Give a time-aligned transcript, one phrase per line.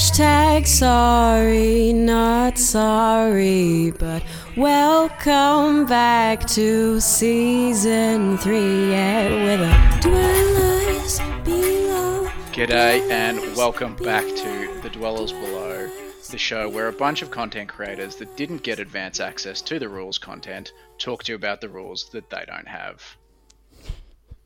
[0.00, 4.22] Hashtag sorry, not sorry, but
[4.56, 8.92] welcome back to season three.
[8.92, 12.30] Yeah, with a dwellers below.
[12.50, 15.90] G'day and welcome back to The Dwellers Below,
[16.30, 19.90] the show where a bunch of content creators that didn't get advance access to the
[19.90, 23.02] rules content talk to you about the rules that they don't have.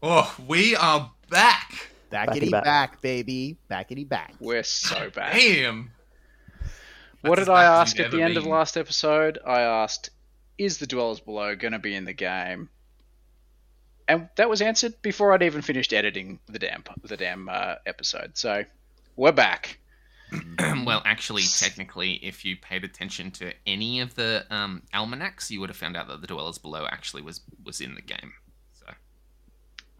[0.02, 1.93] Oh, we are back.
[2.15, 2.65] Backity back.
[2.65, 3.01] back.
[3.03, 3.57] baby.
[3.71, 4.35] Backity back.
[4.41, 5.35] We're so back.
[5.35, 5.91] Damn.
[7.22, 9.39] What That's did I ask at the ever end of last episode?
[9.46, 10.11] I asked,
[10.58, 12.69] is The Dwellers Below going to be in the game?
[14.07, 18.36] And that was answered before I'd even finished editing the damn the damn uh, episode.
[18.36, 18.64] So
[19.17, 19.79] we're back.
[20.85, 25.71] well, actually, technically, if you paid attention to any of the um, almanacs, you would
[25.71, 28.35] have found out that the Dwellers Below actually was was in the game.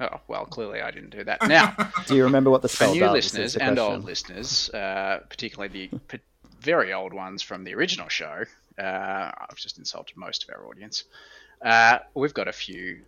[0.01, 1.41] So Oh well, clearly I didn't do that.
[1.49, 1.75] Now.
[2.07, 3.11] Do you remember what the for spell new does?
[3.11, 6.19] is listeners the and old listeners, uh, particularly the p-
[6.61, 8.45] very old ones from the original show,
[8.79, 11.05] uh, I've just insulted most of our audience.
[11.63, 13.03] Uh, we've got a few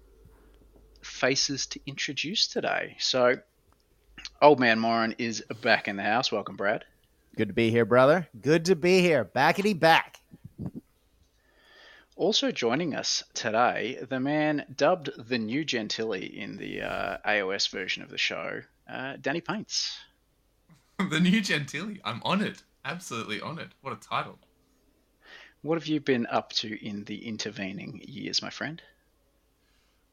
[1.03, 2.97] faces to introduce today.
[2.99, 3.37] So,
[4.41, 6.31] Old Man Moran is back in the house.
[6.31, 6.85] Welcome, Brad.
[7.37, 8.29] Good to be here, brother.
[8.41, 9.25] Good to be here.
[9.25, 10.21] Backity back.
[12.17, 18.03] Also joining us today, the man dubbed the new Gentilly in the uh, AOS version
[18.03, 19.99] of the show, uh, Danny Paints.
[21.11, 22.01] the new Gentilly.
[22.07, 22.63] I'm honoured.
[22.87, 23.75] Absolutely honoured.
[23.83, 24.39] What a title.
[25.61, 28.81] What have you been up to in the intervening years, my friend?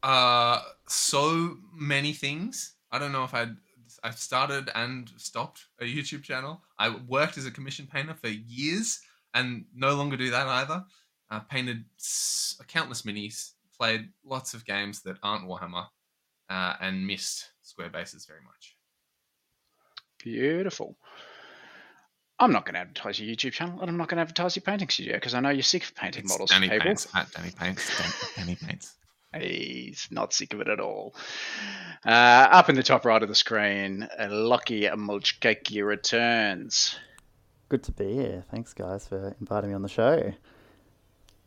[0.02, 2.74] Uh, so many things.
[2.92, 3.56] I don't know if I'd.
[4.02, 6.60] I've started and stopped a YouTube channel.
[6.78, 9.00] I worked as a commission painter for years
[9.32, 10.84] and no longer do that either.
[11.30, 15.86] I painted s- countless minis, played lots of games that aren't Warhammer,
[16.50, 18.76] uh, and missed square bases very much.
[20.22, 20.96] Beautiful.
[22.38, 24.62] I'm not going to advertise your YouTube channel, and I'm not going to advertise your
[24.62, 26.86] painting studio because I know you're sick of painting it's models Danny people.
[26.86, 27.98] Paints at Danny Paints.
[27.98, 28.94] Dan- Danny Paints.
[29.40, 31.14] He's not sick of it at all.
[32.06, 36.96] Uh, up in the top right of the screen, uh, Lucky Mulchcakey returns.
[37.68, 38.44] Good to be here.
[38.50, 40.32] Thanks, guys, for inviting me on the show.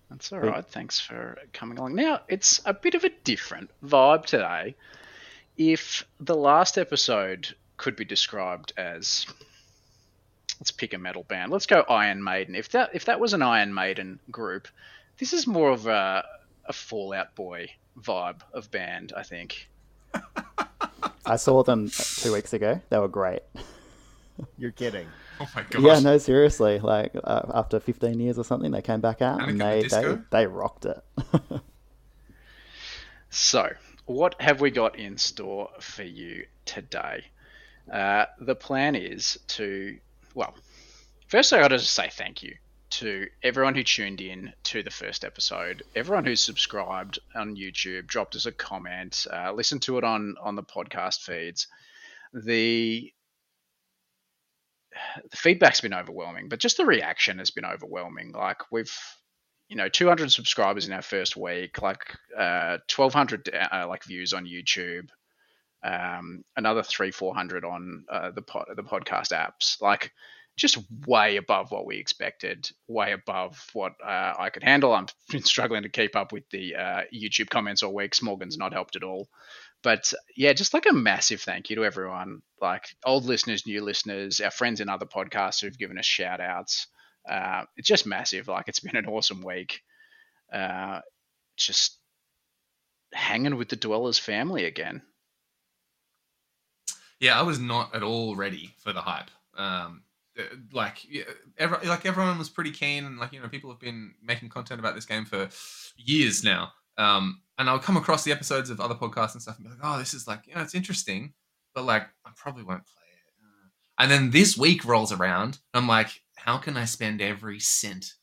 [0.10, 0.66] That's all right.
[0.66, 1.96] Thanks for coming along.
[1.96, 4.76] Now, it's a bit of a different vibe today.
[5.58, 9.26] If the last episode could be described as
[10.60, 11.52] let's pick a metal band.
[11.52, 12.56] Let's go Iron Maiden.
[12.56, 14.68] If that if that was an Iron Maiden group,
[15.20, 16.26] this is more of a
[16.66, 17.70] a Fall Out Boy
[18.00, 19.70] vibe of band, I think.
[21.26, 22.82] I saw them two weeks ago.
[22.90, 23.42] They were great.
[24.58, 25.08] You're kidding.
[25.40, 25.82] Oh my gosh.
[25.82, 26.80] Yeah, no, seriously.
[26.80, 30.02] Like uh, after 15 years or something, they came back out and Anakin the they,
[30.02, 31.04] they they rocked it.
[33.30, 33.70] So,
[34.06, 37.26] what have we got in store for you today?
[37.92, 39.98] Uh, the plan is to,
[40.34, 40.56] well,
[41.28, 42.56] first I got to just say thank you
[42.90, 48.36] to everyone who tuned in to the first episode, everyone who's subscribed on YouTube, dropped
[48.36, 51.68] us a comment, uh, listened to it on on the podcast feeds.
[52.34, 53.14] The
[55.30, 58.32] the feedback's been overwhelming, but just the reaction has been overwhelming.
[58.32, 58.92] Like we've
[59.70, 64.46] you know 200 subscribers in our first week like uh 1200 uh, like views on
[64.46, 65.10] youtube
[65.84, 69.80] um another three 400 on uh, the pod, the podcast apps.
[69.82, 70.12] Like
[70.56, 74.94] just way above what we expected way above what uh, i could handle.
[74.94, 75.08] I'm
[75.44, 78.16] struggling to keep up with the uh, youtube comments all week.
[78.16, 79.28] Smorgan's not helped at all
[79.88, 84.42] but yeah just like a massive thank you to everyone like old listeners new listeners
[84.42, 86.88] our friends in other podcasts who've given us shout outs
[87.28, 88.48] uh, it's just massive.
[88.48, 89.82] Like it's been an awesome week.
[90.52, 91.02] Uh,
[91.58, 91.98] just
[93.14, 95.02] hanging with the Dwellers family again.
[97.20, 99.32] Yeah, I was not at all ready for the hype.
[99.58, 100.04] Um,
[100.38, 101.06] uh, like,
[101.58, 104.80] every, like everyone was pretty keen, and like you know, people have been making content
[104.80, 105.50] about this game for
[105.98, 106.72] years now.
[106.98, 109.80] Um, and I'll come across the episodes of other podcasts and stuff and be like,
[109.84, 111.34] oh, this is like, you know, it's interesting,
[111.74, 113.34] but like, I probably won't play it.
[113.44, 113.70] Uh,
[114.04, 118.14] And then this week rolls around, I'm like, how can I spend every cent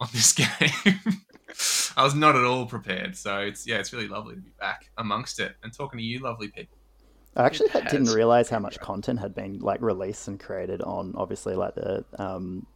[0.00, 0.48] on this game?
[1.96, 4.90] I was not at all prepared, so it's yeah, it's really lovely to be back
[4.98, 6.78] amongst it and talking to you, lovely people.
[7.36, 11.14] I actually It didn't realize how much content had been like released and created on
[11.16, 12.66] obviously like the um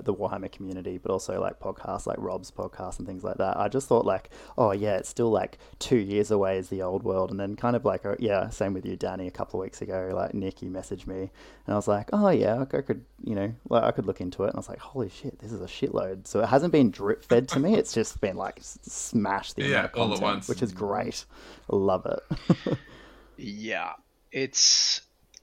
[0.00, 3.56] the Warhammer community, but also like podcasts like Rob's podcast and things like that.
[3.58, 7.02] I just thought like, oh yeah, it's still like two years away as the old
[7.02, 9.26] world, and then kind of like, uh, yeah, same with you, Danny.
[9.26, 11.30] A couple of weeks ago, like Nick, you messaged me,
[11.66, 14.44] and I was like, oh yeah, I could, you know, well, I could look into
[14.44, 16.26] it, and I was like, holy shit, this is a shitload.
[16.26, 19.68] So it hasn't been drip fed to me; it's just been like smashed the Yeah,
[19.80, 20.48] amount of all at once.
[20.48, 21.24] which is great.
[21.68, 22.78] Love it.
[23.36, 23.92] Yeah,
[24.30, 25.00] it's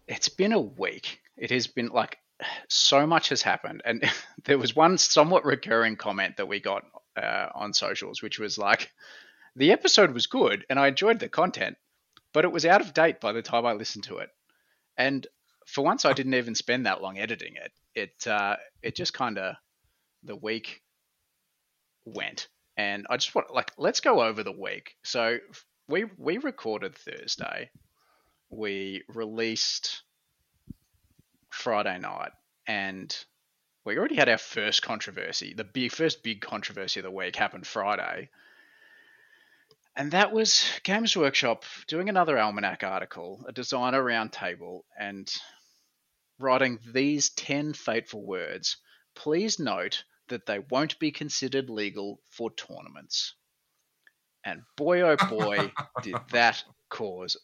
[0.08, 1.20] it's been a week.
[1.38, 2.20] It has been like
[2.68, 4.04] so much has happened, and
[4.46, 6.84] there was one somewhat recurring comment that we got
[7.18, 8.92] uh, on socials, which was like,
[9.56, 11.78] "The episode was good, and I enjoyed the content,
[12.34, 14.30] but it was out of date by the time I listened to it."
[14.98, 15.26] And
[15.66, 17.72] for once, I didn't even spend that long editing it.
[17.96, 19.56] It uh, it just kind of
[20.24, 20.82] the week
[22.06, 22.48] went,
[22.78, 24.96] and I just want like let's go over the week.
[25.04, 25.40] So
[25.88, 27.72] we we recorded Thursday,
[28.50, 30.04] we released
[31.60, 32.32] Friday night,
[32.68, 33.14] and
[33.84, 35.54] we already had our first controversy.
[35.54, 38.30] The big first big controversy of the week happened Friday.
[39.94, 45.30] And that was Games Workshop doing another Almanac article, a designer roundtable, and
[46.40, 48.78] writing these 10 fateful words.
[49.14, 53.34] Please note that they won't be considered legal for tournaments.
[54.46, 55.74] And boy, oh boy,
[56.04, 57.36] did that cause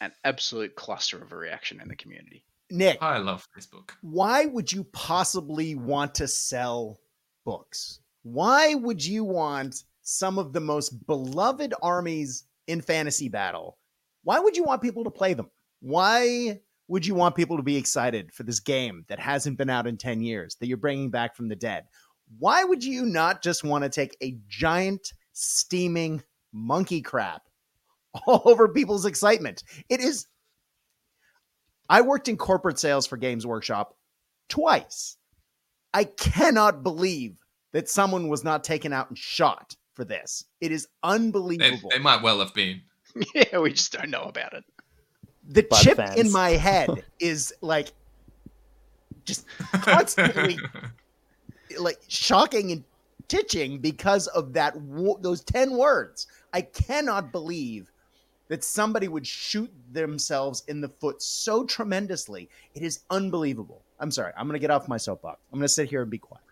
[0.00, 2.46] an absolute cluster of a reaction in the community.
[2.70, 3.90] Nick, I love Facebook.
[4.02, 7.00] why would you possibly want to sell
[7.44, 8.00] books?
[8.22, 13.78] Why would you want some of the most beloved armies in fantasy battle?
[14.24, 15.50] Why would you want people to play them?
[15.80, 19.86] Why would you want people to be excited for this game that hasn't been out
[19.86, 21.84] in 10 years that you're bringing back from the dead?
[22.38, 26.22] Why would you not just want to take a giant steaming
[26.52, 27.42] monkey crap
[28.26, 29.64] all over people's excitement?
[29.88, 30.26] It is
[31.88, 33.96] I worked in corporate sales for Games Workshop
[34.48, 35.16] twice.
[35.94, 37.38] I cannot believe
[37.72, 40.44] that someone was not taken out and shot for this.
[40.60, 41.90] It is unbelievable.
[41.90, 42.82] they might well have been.
[43.34, 44.64] yeah, we just don't know about it.
[45.48, 46.18] the By the chip fans.
[46.20, 47.88] in my head is like
[49.24, 50.58] just constantly
[51.78, 52.84] like shocking and
[53.28, 54.74] titching because of that
[55.20, 56.26] those 10 words.
[56.52, 57.90] I cannot believe
[58.48, 62.48] that somebody would shoot themselves in the foot so tremendously.
[62.74, 63.82] It is unbelievable.
[64.00, 64.32] I'm sorry.
[64.36, 65.40] I'm going to get off my soapbox.
[65.52, 66.42] I'm going to sit here and be quiet.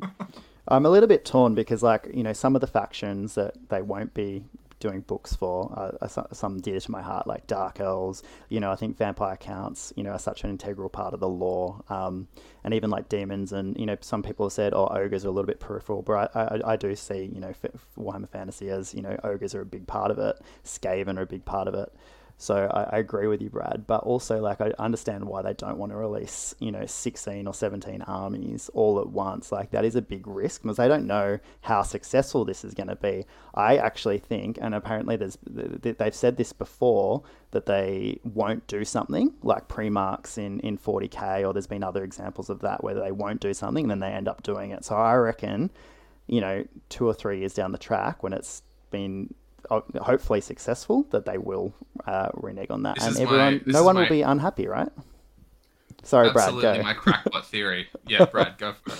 [0.68, 3.82] I'm a little bit torn because, like, you know, some of the factions that they
[3.82, 4.44] won't be
[4.80, 8.22] doing books for are, some, dear to my heart, like Dark Elves.
[8.48, 11.28] You know, I think vampire counts, you know, are such an integral part of the
[11.28, 11.80] lore.
[11.88, 12.28] Um,
[12.64, 15.30] and even like demons, and, you know, some people have said, oh, ogres are a
[15.30, 17.52] little bit peripheral, but I, I, I do see, you know,
[17.98, 21.26] Warhammer Fantasy as, you know, ogres are a big part of it, Skaven are a
[21.26, 21.92] big part of it.
[22.40, 23.84] So I, I agree with you, Brad.
[23.86, 27.52] But also, like, I understand why they don't want to release, you know, 16 or
[27.52, 29.52] 17 armies all at once.
[29.52, 32.88] Like, that is a big risk because they don't know how successful this is going
[32.88, 33.26] to be.
[33.54, 39.34] I actually think, and apparently there's, they've said this before, that they won't do something
[39.42, 43.42] like pre-marks in, in 40k, or there's been other examples of that where they won't
[43.42, 44.82] do something and then they end up doing it.
[44.86, 45.70] So I reckon,
[46.26, 49.34] you know, two or three years down the track when it's been
[49.70, 51.72] hopefully successful that they will
[52.06, 54.66] uh, renege on that, This and is my- everyone, no one my- will be unhappy,
[54.66, 54.88] right?
[56.02, 56.82] Sorry, Absolutely, Brad, go.
[56.82, 57.88] my crackpot theory.
[58.08, 58.98] Yeah, Brad, go for it.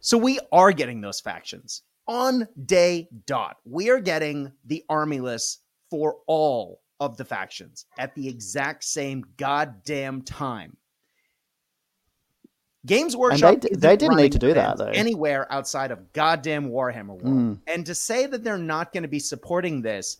[0.00, 3.56] So we are getting those factions on day dot.
[3.64, 9.24] We are getting the army list for all of the factions at the exact same
[9.36, 10.76] goddamn time.
[12.86, 14.86] Games Workshop d- isn't they didn't need to do that, though.
[14.86, 17.22] anywhere outside of goddamn Warhammer World.
[17.22, 17.58] Mm.
[17.66, 20.16] And to say that they're not going to be supporting this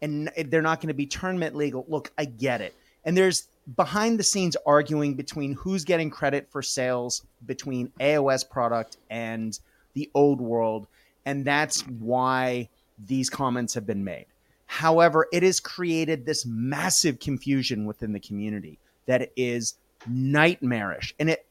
[0.00, 2.74] and they're not going to be tournament legal, look, I get it.
[3.04, 8.98] And there's behind the scenes arguing between who's getting credit for sales between AOS product
[9.10, 9.58] and
[9.94, 10.86] the old world.
[11.26, 12.68] And that's why
[13.06, 14.26] these comments have been made.
[14.66, 19.74] However, it has created this massive confusion within the community that is
[20.08, 21.14] nightmarish.
[21.18, 21.46] And it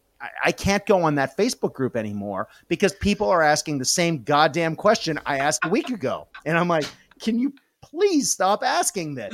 [0.45, 4.75] I- can't go on that Facebook group anymore because people are asking the same goddamn
[4.75, 6.27] question I asked a week ago.
[6.45, 6.85] And I'm like,
[7.19, 9.33] can you please stop asking this?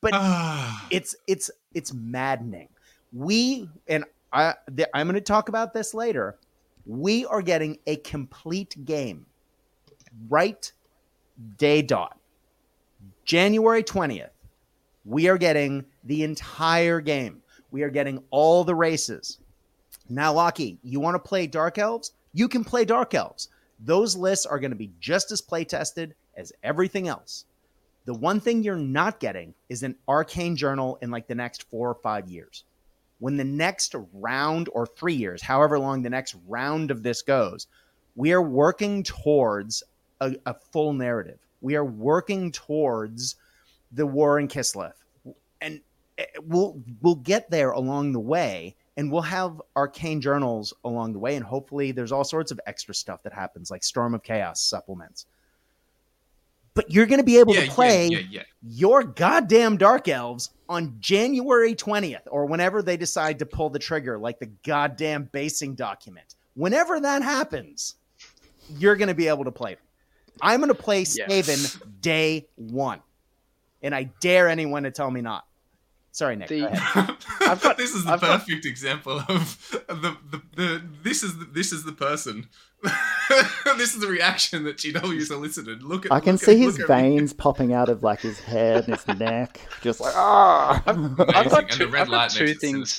[0.00, 0.12] But
[0.90, 2.68] it's it's it's maddening.
[3.12, 6.38] We and I th- I'm going to talk about this later.
[6.86, 9.26] We are getting a complete game
[10.28, 10.70] right
[11.58, 12.18] day dot.
[13.24, 14.30] January 20th.
[15.04, 17.42] We are getting the entire game.
[17.70, 19.38] We are getting all the races.
[20.08, 22.12] Now, Lachie, you want to play Dark Elves?
[22.32, 23.48] You can play Dark Elves.
[23.80, 27.44] Those lists are going to be just as play tested as everything else.
[28.04, 31.90] The one thing you're not getting is an arcane journal in like the next four
[31.90, 32.64] or five years.
[33.18, 37.66] When the next round or three years, however long the next round of this goes,
[38.14, 39.82] we are working towards
[40.20, 41.38] a, a full narrative.
[41.60, 43.36] We are working towards
[43.92, 44.92] the war in Kislev,
[45.60, 45.80] and
[46.18, 51.18] eh, we'll we'll get there along the way, and we'll have arcane journals along the
[51.18, 54.62] way, and hopefully there's all sorts of extra stuff that happens, like Storm of Chaos
[54.62, 55.26] supplements
[56.76, 60.50] but you're going to be able yeah, to play yeah, yeah, your goddamn Dark Elves
[60.68, 65.74] on January 20th or whenever they decide to pull the trigger, like the goddamn basing
[65.74, 66.36] document.
[66.54, 67.96] Whenever that happens,
[68.78, 69.82] you're going to be able to play them.
[70.42, 71.04] I'm going to play.
[71.04, 73.00] Skaven day one.
[73.82, 75.46] And I dare anyone to tell me not.
[76.16, 76.48] Sorry, Nick.
[76.48, 77.10] The- go ahead.
[77.42, 81.36] I've got- this is the I've got- perfect example of the, the, the this is
[81.38, 82.48] the, this is the person.
[83.76, 85.82] this is the reaction that GW solicited.
[85.82, 86.94] Look at I can look at- see his look me.
[86.94, 90.82] veins popping out of like his head and his neck, just like ah.
[90.86, 91.16] I've Amazing,
[91.50, 92.98] got and two, the red I've got two things.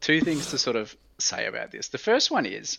[0.00, 1.88] two things to sort of say about this.
[1.88, 2.78] The first one is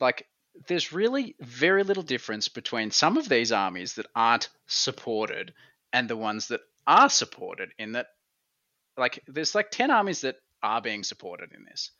[0.00, 0.26] like
[0.68, 5.52] there's really very little difference between some of these armies that aren't supported
[5.92, 8.06] and the ones that are supported in that
[8.96, 11.90] like there's like 10 armies that are being supported in this.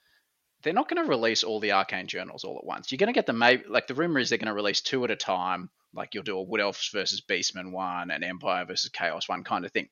[0.62, 2.92] They're not going to release all the arcane journals all at once.
[2.92, 5.04] You're going to get the maybe like the rumor is they're going to release two
[5.04, 8.90] at a time like you'll do a wood elves versus beastman one and empire versus
[8.90, 9.88] chaos one kind of thing.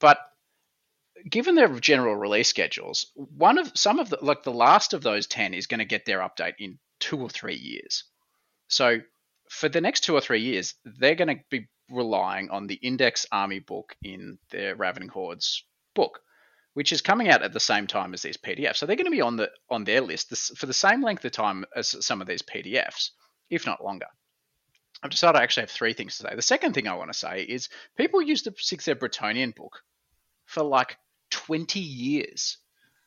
[0.00, 0.18] But
[1.28, 5.26] given their general release schedules, one of some of the like the last of those
[5.26, 8.04] ten is going to get their update in two or three years.
[8.68, 8.98] So
[9.50, 13.26] for the next two or three years, they're going to be relying on the Index
[13.32, 15.64] Army book in their Ravening Hordes
[15.94, 16.20] book,
[16.74, 18.76] which is coming out at the same time as these PDFs.
[18.76, 21.24] So they're going to be on the on their list this, for the same length
[21.24, 23.10] of time as some of these PDFs,
[23.50, 24.06] if not longer.
[25.02, 26.34] I've decided I actually have three things to say.
[26.34, 29.82] The second thing I want to say is people use the Six Ed Bretonnian book
[30.44, 30.96] for like
[31.30, 32.58] 20 years.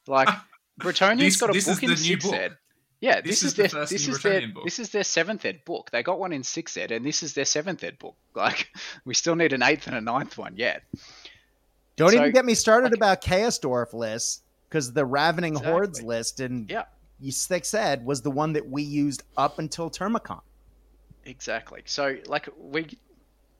[0.08, 0.30] Like
[0.80, 2.58] Bretonnian's This- got a book in the new sixth ed.
[3.02, 4.64] Yeah, This this, is is, the their first this new is their book.
[4.64, 5.90] this is their seventh ed book.
[5.92, 8.16] They got one in sixth ed, and this is their seventh ed book.
[8.36, 8.70] Like
[9.06, 10.84] we still need an eighth and a ninth one yet.
[11.98, 15.72] Don't So, even get me started like- about Chaos Dwarf lists because the Ravening Exactly.
[15.72, 16.84] Hordes list and Yeah.
[17.30, 20.42] Stick said was the one that we used up until Termicon.
[21.26, 21.82] Exactly.
[21.86, 22.88] So like we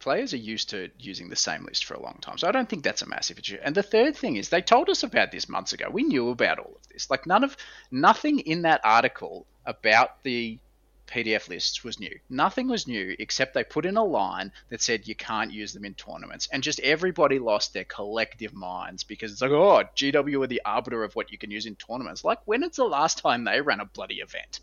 [0.02, 2.38] players are used to using the same list for a long time.
[2.38, 3.58] So I don't think that's a massive issue.
[3.64, 5.90] And the third thing is they told us about this months ago.
[5.90, 7.10] We knew about all of this.
[7.10, 7.56] Like none of
[7.92, 10.60] nothing in that article about the
[11.08, 12.20] PDF lists was new.
[12.30, 15.86] Nothing was new except they put in a line that said you can't use them
[15.86, 16.48] in tournaments.
[16.52, 21.04] And just everybody lost their collective minds because it's like, oh, GW are the arbiter
[21.04, 22.24] of what you can use in tournaments.
[22.24, 24.62] Like, when is the last time they ran a bloody event?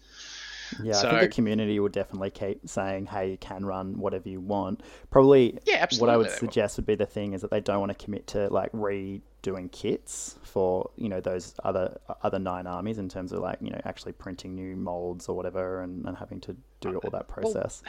[0.82, 4.40] Yeah, I think the community will definitely keep saying, "Hey, you can run whatever you
[4.40, 6.06] want." Probably, Yeah, absolutely.
[6.08, 6.14] what.
[6.14, 8.48] I would suggest would be the thing is that they don't want to commit to
[8.48, 13.58] like redoing kits for you know those other other nine armies in terms of like
[13.60, 17.28] you know actually printing new molds or whatever and, and having to do all that
[17.28, 17.82] process.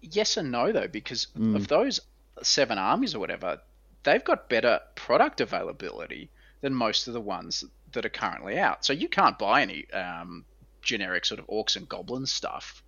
[0.00, 1.56] yes and no though because Mm.
[1.56, 2.00] of those
[2.42, 3.60] seven armies or whatever
[4.02, 6.28] they've got better product availability
[6.60, 10.44] than most of the ones that are currently out so you can't buy any um,
[10.84, 12.82] generic sort of orcs and goblins stuff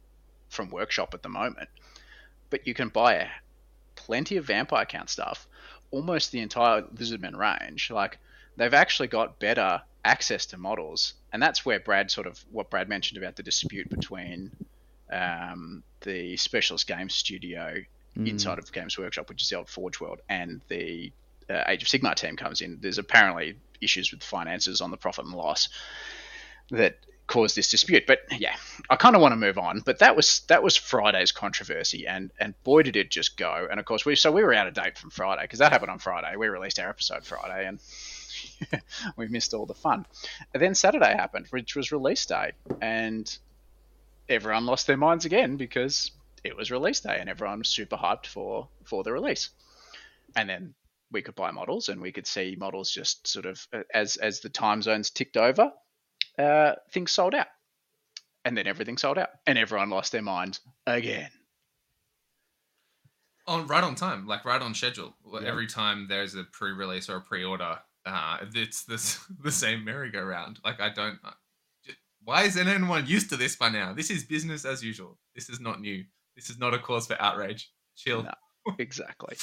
[0.49, 1.69] from workshop at the moment
[2.51, 3.29] but you can buy
[3.95, 5.47] plenty of vampire count stuff
[5.91, 8.19] almost the entire lizardman range like
[8.57, 12.89] they've actually got better access to models and that's where brad sort of what brad
[12.89, 14.51] mentioned about the dispute between
[15.11, 17.77] um, the specialist games studio
[18.17, 18.29] Mm.
[18.29, 21.13] inside of Games Workshop, which is the old Forge World, and the
[21.51, 22.79] uh, Age of Sigmar team comes in.
[22.81, 25.69] There's apparently issues with finances on the profit and loss
[26.71, 26.97] that
[27.27, 28.05] caused this dispute.
[28.07, 28.57] But yeah,
[28.89, 29.81] I kind of want to move on.
[29.85, 33.67] But that was that was Friday's controversy, and and boy did it just go.
[33.71, 35.91] And of course we so we were out of date from Friday because that happened
[35.91, 36.37] on Friday.
[36.37, 37.81] We released our episode Friday, and
[39.17, 40.07] we missed all the fun.
[40.55, 43.37] And then Saturday happened, which was release day, and
[44.29, 46.11] everyone lost their minds again because
[46.45, 49.51] it was release day and everyone was super hyped for for the release.
[50.37, 50.75] And then
[51.11, 54.41] we could buy models and we could see models just sort of uh, as as
[54.41, 55.73] the time zones ticked over,
[56.39, 57.47] uh, things sold out.
[58.45, 61.31] And then everything sold out and everyone lost their mind again.
[63.49, 65.15] on right on time, like right on schedule.
[65.33, 65.49] Yeah.
[65.49, 70.61] Every time there's a pre-release or a pre-order, uh, it's this the same merry-go-round.
[70.65, 71.19] Like I don't.
[71.25, 71.31] uh,
[72.25, 73.93] Why isn't anyone used to this by now?
[73.93, 75.19] This is business as usual.
[75.35, 76.05] This is not new.
[76.37, 77.71] This is not a cause for outrage.
[77.97, 78.23] Chill.
[78.25, 78.75] No.
[78.79, 79.37] exactly.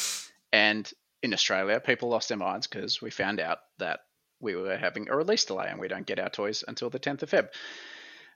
[0.51, 0.89] And
[1.23, 4.01] in Australia, people lost their minds because we found out that
[4.39, 7.23] we were having a release delay and we don't get our toys until the 10th
[7.23, 7.49] of Feb.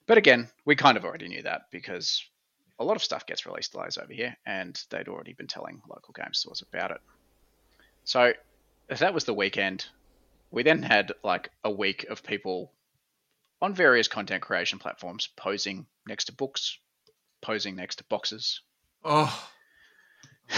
[0.05, 2.23] But again, we kind of already knew that because
[2.79, 6.13] a lot of stuff gets release delays over here and they'd already been telling local
[6.13, 7.01] game stores about it.
[8.05, 8.33] So
[8.89, 9.85] if that was the weekend,
[10.51, 12.71] we then had like a week of people
[13.61, 16.77] on various content creation platforms posing next to books,
[17.41, 18.61] posing next to boxes,
[19.03, 19.49] Oh.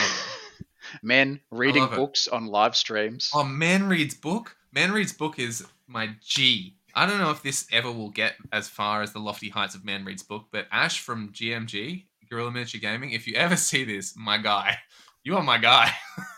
[1.04, 3.32] men reading books on live streams.
[3.34, 4.56] Oh, Man Reads book.
[4.72, 6.76] Man Reads book is my G.
[6.96, 9.86] I don't know if this ever will get as far as the lofty heights of
[9.86, 14.16] Man Reads book, but Ash from GMG Guerrilla Miniature Gaming, if you ever see this,
[14.16, 14.78] my guy,
[15.24, 15.92] you are my guy.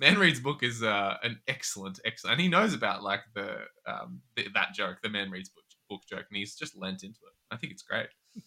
[0.01, 4.21] Man reads book is uh, an excellent, excellent, and he knows about like the, um,
[4.37, 7.35] the that joke, the man reads book, book joke, and he's just lent into it.
[7.51, 8.09] I think it's great.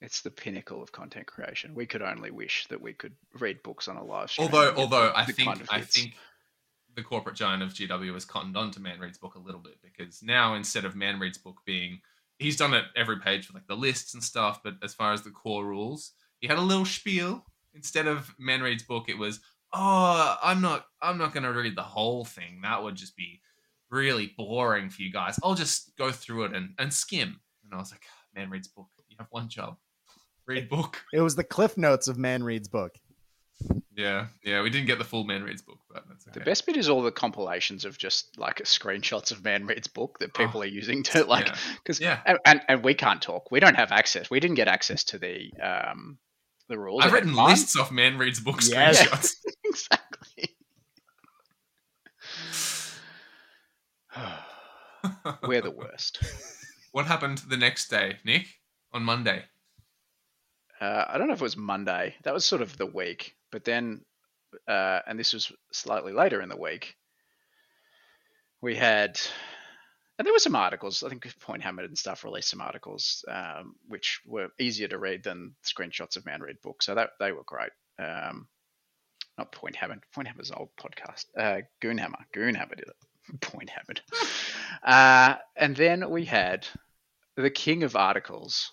[0.00, 1.74] It's the pinnacle of content creation.
[1.74, 4.46] We could only wish that we could read books on a live stream.
[4.46, 6.14] Although, although I think kind of I think
[6.98, 9.76] the corporate giant of GW has cottoned on to Man Read's book a little bit
[9.80, 12.00] because now instead of Man Read's book being,
[12.40, 15.22] he's done it every page with like the lists and stuff, but as far as
[15.22, 17.44] the core rules, he had a little spiel.
[17.72, 19.38] Instead of Man Read's book, it was,
[19.72, 22.62] oh, I'm not, I'm not going to read the whole thing.
[22.64, 23.42] That would just be
[23.90, 25.38] really boring for you guys.
[25.44, 27.38] I'll just go through it and, and skim.
[27.64, 29.76] And I was like, ah, Man Read's book, you have one job,
[30.46, 31.00] read book.
[31.12, 32.96] It was the cliff notes of Man Reed's book.
[33.96, 36.38] Yeah, yeah, we didn't get the full Man Read's book, but that's okay.
[36.38, 40.18] The best bit is all the compilations of just like screenshots of Man Reed's book
[40.20, 41.58] that people are using to like Oh, yeah.
[41.82, 42.20] because Yeah.
[42.44, 43.50] and, and we can't talk.
[43.50, 44.30] We don't have access.
[44.30, 46.18] We didn't get access to the um
[46.68, 47.02] the rules.
[47.04, 49.02] I've written lists off Man Read's book Yes.
[49.04, 49.34] screenshots.
[49.64, 50.54] exactly.
[55.46, 56.22] We're the worst.
[56.92, 58.46] what happened the next day, Nick?
[58.92, 59.44] On Monday.
[60.80, 62.14] Uh, I don't know if it was Monday.
[62.22, 63.34] That was sort of the week.
[63.50, 64.02] But then,
[64.66, 66.96] uh, and this was slightly later in the week,
[68.60, 69.20] we had,
[70.18, 71.02] and there were some articles.
[71.02, 75.24] I think Point Hammered and stuff released some articles, um, which were easier to read
[75.24, 76.82] than screenshots of Man Read book.
[76.82, 77.70] So that they were great.
[77.98, 78.48] Um,
[79.38, 80.00] not Point Hammered.
[80.12, 81.26] Point Hammer's an old podcast.
[81.36, 82.24] Uh, Goonhammer.
[82.34, 83.40] Goonhammer did it.
[83.40, 84.00] Point Hammered.
[84.82, 86.66] Uh, and then we had
[87.36, 88.72] the king of articles.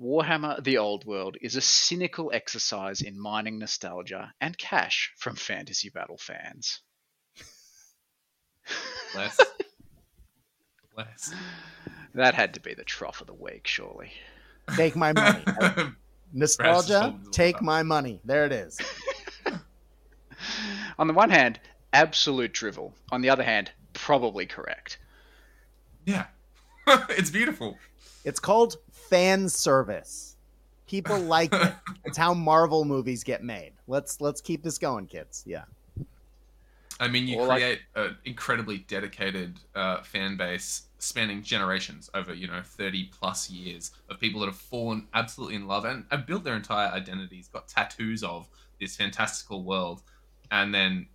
[0.00, 5.88] Warhammer The Old World is a cynical exercise in mining nostalgia and cash from fantasy
[5.88, 6.80] battle fans.
[9.14, 9.38] Less.
[10.96, 11.34] Less.
[12.14, 14.12] That had to be the trough of the week, surely.
[14.76, 15.44] Take my money.
[16.32, 18.20] Nostalgia, told me all take my money.
[18.24, 18.78] There it is.
[20.98, 21.60] On the one hand,
[21.92, 22.94] absolute drivel.
[23.12, 24.98] On the other hand, probably correct.
[26.04, 26.26] yeah.
[27.10, 27.78] it's beautiful.
[28.24, 30.36] It's called fan service.
[30.86, 31.72] People like it.
[32.04, 33.72] It's how Marvel movies get made.
[33.86, 35.42] Let's let's keep this going, kids.
[35.46, 35.64] Yeah.
[37.00, 42.32] I mean, you Or like- create an incredibly dedicated uh, fan base spanning generations over,
[42.32, 46.24] you know, 30 plus years of people that have fallen absolutely in love and have
[46.26, 48.48] built their entire identities, got tattoos of
[48.80, 50.02] this fantastical world.
[50.50, 51.06] And then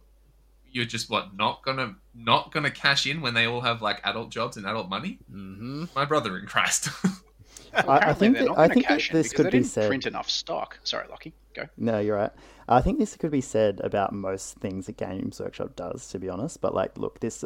[0.71, 4.29] you're just what not gonna not gonna cash in when they all have like adult
[4.29, 5.85] jobs and adult money Mm-hmm.
[5.95, 6.89] my brother in christ
[7.73, 10.05] Apparently think they're that- I think that cash in this could be didn't said- print
[10.07, 10.79] enough stock.
[10.83, 11.33] Sorry, Lachie.
[11.53, 11.63] Go.
[11.77, 12.31] No, you're right.
[12.67, 16.29] I think this could be said about most things that Games Workshop does, to be
[16.29, 16.61] honest.
[16.61, 17.45] But like, look, this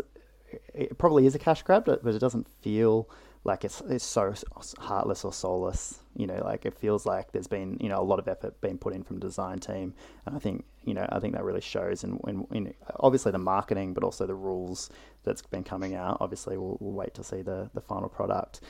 [0.73, 3.09] it probably is a cash grab, but but it doesn't feel
[3.43, 4.33] like it's it's so
[4.79, 5.99] heartless or soulless.
[6.15, 8.77] You know, like it feels like there's been you know a lot of effort being
[8.77, 9.93] put in from the design team,
[10.25, 13.39] and I think you know I think that really shows in in, in obviously the
[13.39, 14.89] marketing, but also the rules
[15.23, 16.17] that's been coming out.
[16.19, 18.61] Obviously, we'll, we'll wait to see the the final product.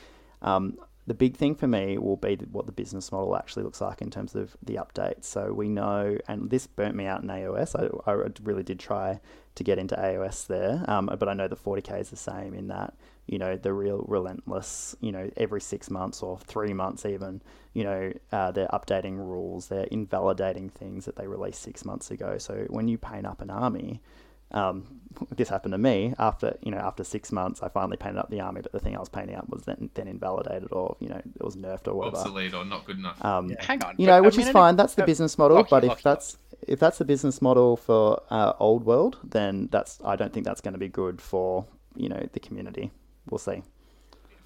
[0.42, 4.00] Um, the big thing for me will be what the business model actually looks like
[4.00, 5.24] in terms of the updates.
[5.24, 7.74] So we know, and this burnt me out in AOS.
[7.78, 9.20] I, I really did try
[9.54, 12.68] to get into AOS there, um, but I know the 40k is the same in
[12.68, 12.94] that
[13.26, 14.96] you know the real relentless.
[15.00, 17.42] You know, every six months or three months even,
[17.74, 22.38] you know, uh, they're updating rules, they're invalidating things that they released six months ago.
[22.38, 24.00] So when you paint up an army,
[24.54, 25.00] um,
[25.36, 26.14] this happened to me.
[26.18, 28.96] After you know after six months I finally painted up the army but the thing
[28.96, 31.94] I was painting up was then then invalidated or you know it was nerfed or
[31.94, 32.16] whatever.
[32.16, 33.22] Obsolete or not good enough.
[33.24, 33.94] Um, Hang on.
[33.98, 34.76] you but, know I which mean, is fine.
[34.76, 37.76] That's the uh, business model Lachie, but if Lachie, that's if that's the business model
[37.76, 41.66] for uh, old world then that's I don't think that's going to be good for
[41.96, 42.90] you know the community.
[43.28, 43.62] We'll see.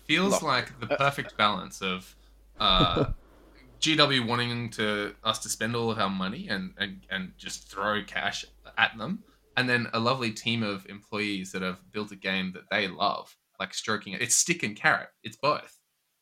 [0.07, 2.17] Feels Look, like the perfect balance of
[2.59, 3.07] uh,
[3.81, 8.03] GW wanting to us to spend all of our money and, and, and just throw
[8.05, 8.45] cash
[8.77, 9.23] at them,
[9.59, 13.37] and then a lovely team of employees that have built a game that they love,
[13.59, 14.23] like stroking it.
[14.23, 15.09] It's stick and carrot.
[15.25, 15.77] It's both,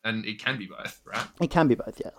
[0.05, 1.27] and it can be both, right?
[1.41, 2.11] it can be both yeah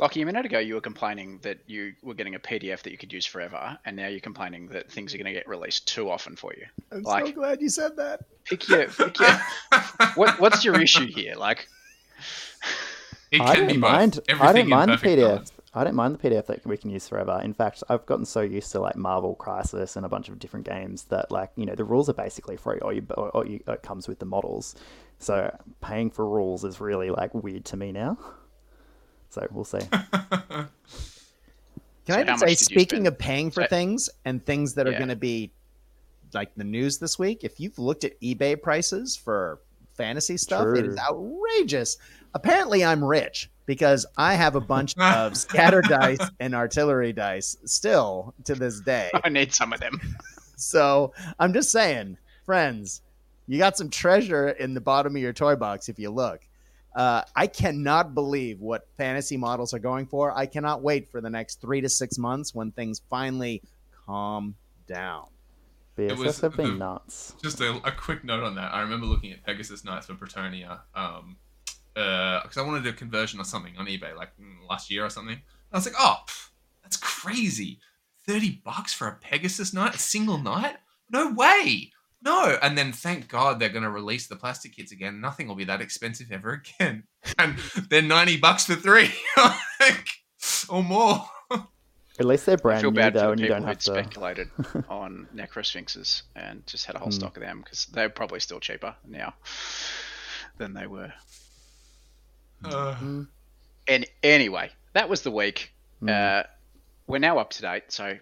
[0.00, 2.98] Lachie, a minute ago you were complaining that you were getting a PDF that you
[2.98, 6.10] could use forever, and now you're complaining that things are going to get released too
[6.10, 6.64] often for you.
[6.90, 8.20] I'm Like- so glad you said that.
[8.44, 9.38] Pick your, pick your
[10.16, 11.34] what, what's your issue here?
[11.36, 11.68] Like,
[13.30, 13.90] It I can be don't both.
[13.92, 14.20] mind.
[14.28, 15.16] I Everything don't in mind the PDF.
[15.28, 15.52] balance.
[15.74, 17.40] I don't mind the PDF that we can use forever.
[17.42, 20.66] In fact, I've gotten so used to like Marvel Crisis and a bunch of different
[20.66, 23.60] games that like you know the rules are basically free, or you or, or you,
[23.66, 24.76] it comes with the models.
[25.18, 28.18] So paying for rules is really like weird to me now.
[29.30, 29.78] So we'll see.
[29.90, 30.68] Can
[32.08, 34.92] I So how just say, speaking of paying for So- things and things that are
[34.92, 35.52] going to be
[36.34, 39.60] like the news this week, if you've looked at eBay prices for
[39.94, 40.66] fantasy stuff.
[40.76, 41.96] It is outrageous.
[42.34, 48.34] Apparently, I'm rich because I have a bunch of scatter dice and artillery dice still
[48.44, 49.10] to this day.
[49.24, 50.00] I need some of them.
[50.56, 53.02] So I'm just saying, friends,
[53.46, 56.40] you got some treasure in the bottom of your toy box if you look.
[56.94, 60.36] Uh, I cannot believe what fantasy models are going for.
[60.36, 63.62] I cannot wait for the next three to six months when things finally
[64.06, 64.54] calm
[64.86, 65.26] down.
[65.98, 67.34] BSS was have been the- nuts.
[67.42, 68.72] Just a, a quick note on that.
[68.72, 71.36] I remember looking at Pegasus Knights for Bretonnia, um,
[71.94, 75.34] because I wanted a conversion or something on eBay like mm, last year or something.
[75.34, 76.50] And I was like, oh, pff,
[76.82, 77.78] that's crazy.
[78.26, 80.76] Thirty bucks for a Pegasus knight, a single knight?
[81.10, 81.92] No way.
[82.22, 82.56] No.
[82.62, 85.20] And then thank God they're going to release the plastic kits again.
[85.20, 87.04] Nothing will be that expensive ever again.
[87.38, 87.58] And
[87.90, 89.10] they're ninety bucks for three,
[89.80, 90.08] like,
[90.68, 91.26] or more.
[92.16, 93.68] At least they're I brand feel new bad for though, the and you people don't
[93.68, 93.84] have to.
[93.92, 94.50] speculated
[94.88, 97.12] on Necrosphinxes and just had a whole Hmm.
[97.12, 99.34] stock of them because they're probably still cheaper now
[100.58, 101.12] than they were.
[102.64, 103.24] Uh,
[103.86, 105.72] And anyway, that was the week.
[106.02, 106.08] mm.
[106.10, 106.44] Uh,
[107.06, 108.18] we're now up to date, so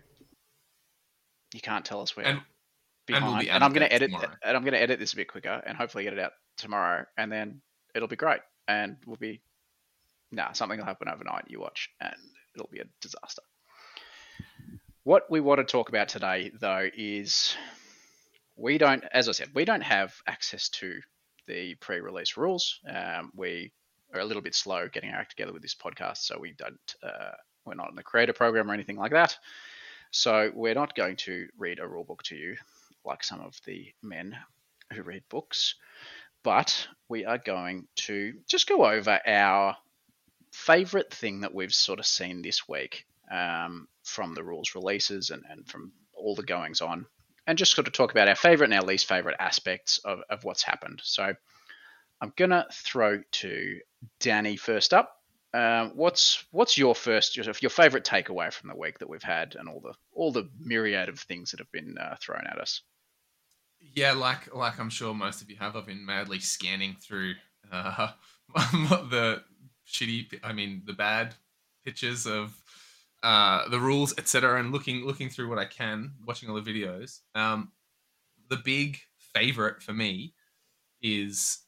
[1.54, 2.46] you can't tell us we're And- and
[3.06, 3.46] behind.
[3.46, 4.34] we'll And, I'm going to edit, tomorrow.
[4.42, 7.06] and I'm going to edit this a bit quicker, and hopefully get it out tomorrow,
[7.16, 7.62] and then
[7.94, 9.40] it'll be great, and we'll be.
[10.32, 11.44] Nah, something will happen overnight.
[11.48, 12.14] You watch, and
[12.54, 13.42] it'll be a disaster.
[15.04, 17.54] What we want to talk about today, though, is
[18.56, 21.00] we don't, as I said, we don't have access to
[21.46, 22.80] the pre-release rules.
[22.88, 23.72] Um, we
[24.12, 26.94] are a little bit slow getting our act together with this podcast, so we don't.
[27.02, 27.32] Uh,
[27.64, 29.36] we're not in the creator program or anything like that.
[30.10, 32.56] So we're not going to read a rule book to you
[33.04, 34.36] like some of the men
[34.92, 35.76] who read books,
[36.44, 39.76] but we are going to just go over our
[40.52, 45.42] favorite thing that we've sort of seen this week um, from the rules releases and,
[45.48, 47.06] and from all the goings on,
[47.46, 50.44] and just sort of talk about our favorite and our least favorite aspects of, of
[50.44, 51.00] what's happened.
[51.02, 51.32] So
[52.20, 53.80] I'm gonna throw to
[54.20, 55.16] Danny first up.
[55.54, 59.54] Um, what's what's your first your, your favorite takeaway from the week that we've had
[59.54, 62.80] and all the all the myriad of things that have been uh, thrown at us?
[63.94, 65.76] Yeah, like like I'm sure most of you have.
[65.76, 67.34] I've been madly scanning through
[67.70, 68.12] uh,
[69.10, 69.42] the
[69.86, 71.34] shitty, I mean, the bad
[71.84, 72.54] pictures of
[73.22, 77.20] uh, the rules, etc., and looking looking through what I can, watching all the videos.
[77.34, 77.72] Um,
[78.48, 79.00] the big
[79.34, 80.34] favorite for me
[81.00, 81.61] is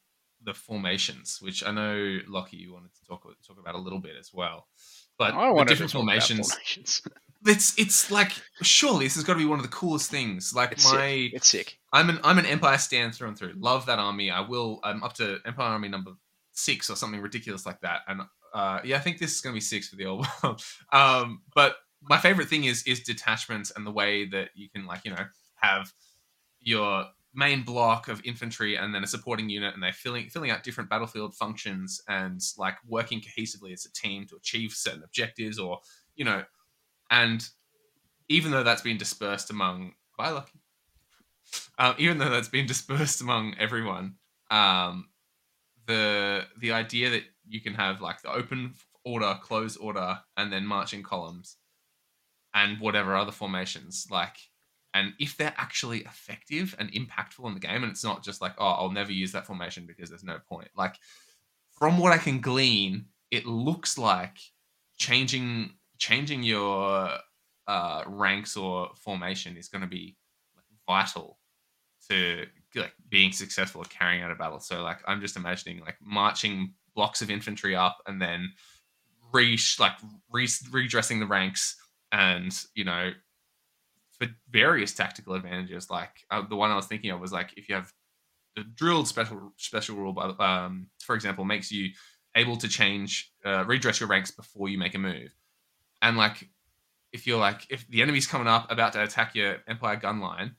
[0.44, 4.16] the formations, which I know Lachie you wanted to talk talk about a little bit
[4.18, 4.66] as well.
[5.18, 7.02] But I the different to formations, formations.
[7.46, 10.52] it's it's like surely this has got to be one of the coolest things.
[10.54, 11.34] Like It's my sick.
[11.34, 11.78] It's sick.
[11.92, 13.52] I'm an I'm an Empire stand through and through.
[13.56, 14.30] Love that army.
[14.30, 14.80] I will.
[14.82, 16.12] I'm up to Empire Army number
[16.52, 18.00] six or something ridiculous like that.
[18.08, 20.62] And uh, yeah, I think this is gonna be six for the old world.
[20.92, 25.04] um, but my favorite thing is is detachments and the way that you can like
[25.04, 25.24] you know
[25.56, 25.92] have
[26.60, 30.62] your main block of infantry and then a supporting unit and they're filling filling out
[30.62, 35.78] different battlefield functions and like working cohesively as a team to achieve certain objectives or
[36.14, 36.44] you know
[37.10, 37.48] and
[38.28, 40.60] even though that's been dispersed among by lucky.
[41.78, 44.16] Um, even though that's been dispersed among everyone,
[44.50, 45.08] um,
[45.86, 50.66] the the idea that you can have like the open order, close order, and then
[50.66, 51.56] marching columns,
[52.54, 54.36] and whatever other formations, like,
[54.94, 58.54] and if they're actually effective and impactful in the game, and it's not just like,
[58.58, 60.68] oh, I'll never use that formation because there's no point.
[60.76, 60.96] Like,
[61.72, 64.38] from what I can glean, it looks like
[64.96, 67.10] changing changing your
[67.66, 70.16] uh, ranks or formation is going to be
[70.86, 71.38] vital
[72.08, 74.60] to like being successful at carrying out a battle.
[74.60, 78.52] So like I'm just imagining like marching blocks of infantry up and then
[79.32, 79.94] re like
[80.30, 81.76] re- redressing the ranks
[82.12, 83.10] and you know
[84.18, 85.90] for various tactical advantages.
[85.90, 87.92] Like uh, the one I was thinking of was like if you have
[88.56, 91.90] the drilled special special rule, um, for example, makes you
[92.36, 95.34] able to change uh, redress your ranks before you make a move,
[96.02, 96.48] and like
[97.14, 100.56] if you're like if the enemy's coming up about to attack your empire gun line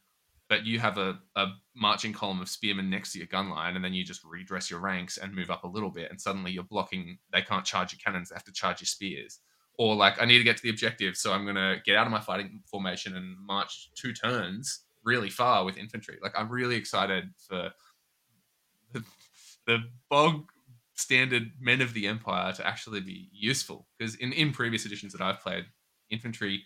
[0.48, 3.84] but you have a, a marching column of spearmen next to your gun line and
[3.84, 6.64] then you just redress your ranks and move up a little bit and suddenly you're
[6.64, 9.40] blocking they can't charge your cannons they have to charge your spears
[9.78, 12.12] or like i need to get to the objective so i'm to get out of
[12.12, 17.26] my fighting formation and march two turns really far with infantry like i'm really excited
[17.48, 17.70] for
[18.94, 19.04] the,
[19.68, 20.46] the bog
[20.96, 25.22] standard men of the empire to actually be useful because in, in previous editions that
[25.22, 25.66] i've played
[26.10, 26.64] infantry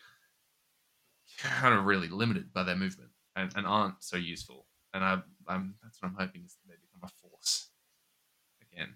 [1.39, 4.65] kind of really limited by their movement and, and aren't so useful.
[4.93, 7.69] And I, I'm that's what I'm hoping is that they become a force
[8.61, 8.95] again.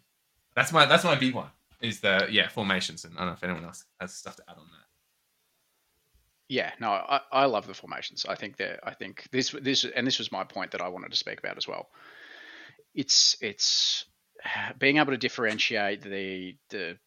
[0.55, 1.49] That's my that's my big one.
[1.83, 4.57] Is the yeah formations, and I don't know if anyone else has stuff to add
[4.57, 4.87] on that.
[6.47, 8.25] Yeah, no, I, I love the formations.
[8.27, 11.11] I think that I think this this and this was my point that I wanted
[11.11, 11.89] to speak about as well.
[12.95, 14.05] it's it's
[14.79, 16.97] being able to differentiate the the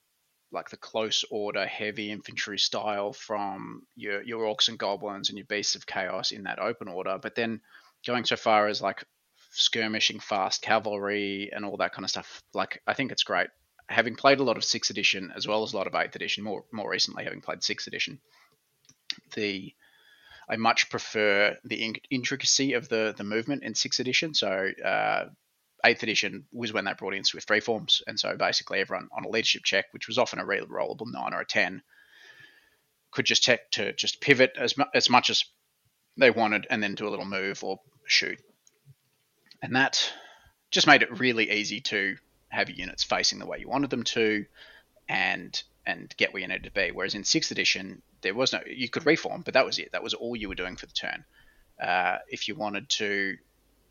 [0.52, 5.46] like the close order heavy infantry style from your your orcs and goblins and your
[5.46, 7.60] beasts of chaos in that open order, but then
[8.06, 9.04] going so far as like
[9.52, 12.42] skirmishing fast cavalry and all that kind of stuff.
[12.52, 13.48] Like I think it's great.
[13.88, 16.42] Having played a lot of sixth edition as well as a lot of eighth edition,
[16.44, 18.18] more more recently having played sixth edition,
[19.34, 19.72] the
[20.48, 24.34] I much prefer the in- intricacy of the the movement in sixth edition.
[24.34, 25.26] So uh,
[25.84, 29.28] eighth edition was when they brought in Swift reforms, and so basically everyone on a
[29.28, 31.82] leadership check, which was often a really rollable nine or a ten,
[33.12, 35.44] could just check to just pivot as mu- as much as
[36.16, 38.40] they wanted, and then do a little move or shoot,
[39.62, 40.12] and that
[40.72, 42.16] just made it really easy to
[42.56, 44.46] have your units facing the way you wanted them to,
[45.08, 46.90] and and get where you needed to be.
[46.90, 49.92] Whereas in sixth edition, there was no you could reform, but that was it.
[49.92, 51.24] That was all you were doing for the turn.
[51.80, 53.36] Uh, if you wanted to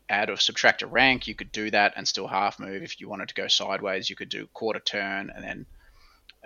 [0.08, 2.82] add or subtract a rank, you could do that and still half move.
[2.82, 5.66] If you wanted to go sideways, you could do quarter turn and then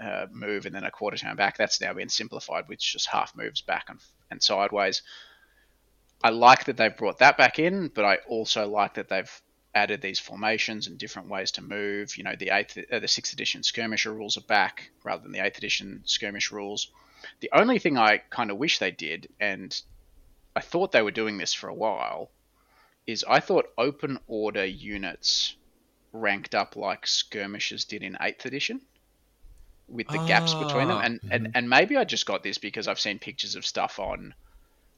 [0.01, 1.57] uh, move and then a quarter turn back.
[1.57, 3.99] That's now been simplified which just half moves back and,
[4.31, 5.03] and sideways.
[6.23, 9.43] I like that they've brought that back in, but I also like that they've
[9.75, 12.17] added these formations and different ways to move.
[12.17, 15.45] You know, the eighth, uh, the sixth edition skirmisher rules are back rather than the
[15.45, 16.91] eighth edition skirmish rules.
[17.41, 19.79] The only thing I kind of wish they did, and
[20.57, 22.31] I thought they were doing this for a while,
[23.07, 25.55] is I thought open order units
[26.13, 28.81] ranked up like skirmishers did in eighth edition
[29.87, 30.99] with the gaps between them.
[30.99, 31.03] Ah.
[31.03, 34.35] And, and and maybe I just got this because I've seen pictures of stuff on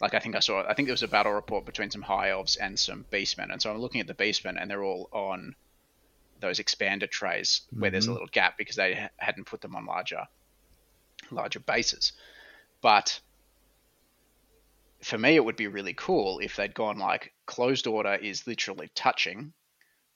[0.03, 2.31] like I think I saw I think there was a battle report between some high
[2.31, 3.53] elves and some beastmen.
[3.53, 5.55] And so I'm looking at the beastmen and they're all on
[6.41, 8.15] those expander trays where there's a Mhm.
[8.15, 10.27] little gap because they ha- hadn't put them on larger
[11.31, 12.13] larger bases.
[12.81, 13.21] But
[15.03, 18.91] for me, it would be really cool if they'd gone like closed order is literally
[18.95, 19.53] touching,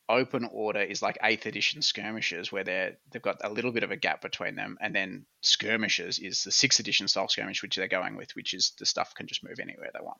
[0.09, 3.91] open order is like eighth edition skirmishes where they're they've got a little bit of
[3.91, 7.89] a gap between them, and then skirmishes is the sixth edition style skirmish which they're
[7.89, 10.19] going with, which is the stuff can just move anywhere they want.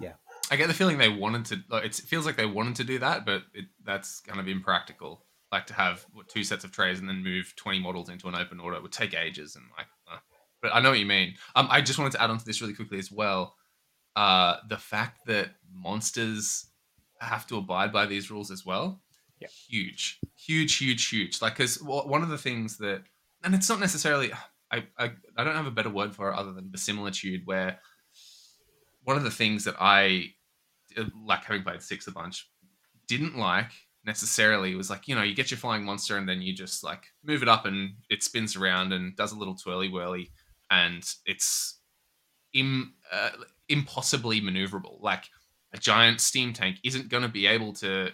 [0.00, 0.12] Yeah.
[0.50, 1.58] I get the feeling they wanted to.
[1.68, 5.24] Like, it feels like they wanted to do that, but it, that's kind of impractical.
[5.50, 8.34] Like to have what, two sets of trays and then move twenty models into an
[8.34, 9.86] open order would take ages and like.
[10.10, 10.18] Uh,
[10.62, 11.34] but I know what you mean.
[11.54, 13.54] Um, I just wanted to add on to this really quickly as well.
[14.14, 16.66] Uh, the fact that monsters
[17.26, 19.02] have to abide by these rules as well.
[19.40, 19.48] Yeah.
[19.68, 21.42] Huge, huge, huge, huge.
[21.42, 23.02] Like, because one of the things that,
[23.44, 24.32] and it's not necessarily.
[24.72, 27.78] I, I I don't have a better word for it other than similitude, where
[29.04, 30.32] one of the things that I
[30.96, 32.50] uh, like having played six a bunch
[33.06, 33.70] didn't like
[34.04, 37.04] necessarily was like you know you get your flying monster and then you just like
[37.24, 40.30] move it up and it spins around and does a little twirly whirly
[40.70, 41.80] and it's
[42.52, 43.30] Im, uh,
[43.68, 45.24] impossibly maneuverable like
[45.76, 48.10] a giant steam tank isn't going to be able to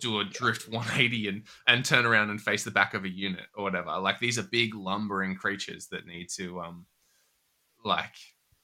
[0.00, 3.46] do a drift 180 and and turn around and face the back of a unit
[3.54, 6.84] or whatever like these are big lumbering creatures that need to um
[7.84, 8.14] like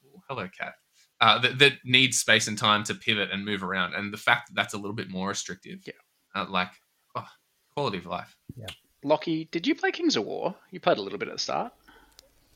[0.06, 0.74] oh, hello cat
[1.20, 3.92] uh, that, that needs space and time to pivot and move around.
[3.94, 5.92] And the fact that that's a little bit more restrictive, Yeah.
[6.34, 6.70] uh, like
[7.14, 7.26] oh,
[7.74, 8.34] quality of life.
[8.56, 8.68] Yeah,
[9.04, 10.54] Lachie, did you play Kings of War?
[10.70, 11.72] You played a little bit at the start.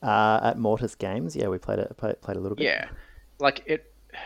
[0.03, 1.95] Uh, at Mortis Games, yeah, we played it.
[1.97, 2.65] Played, played a little bit.
[2.65, 2.89] Yeah,
[3.39, 3.93] like it.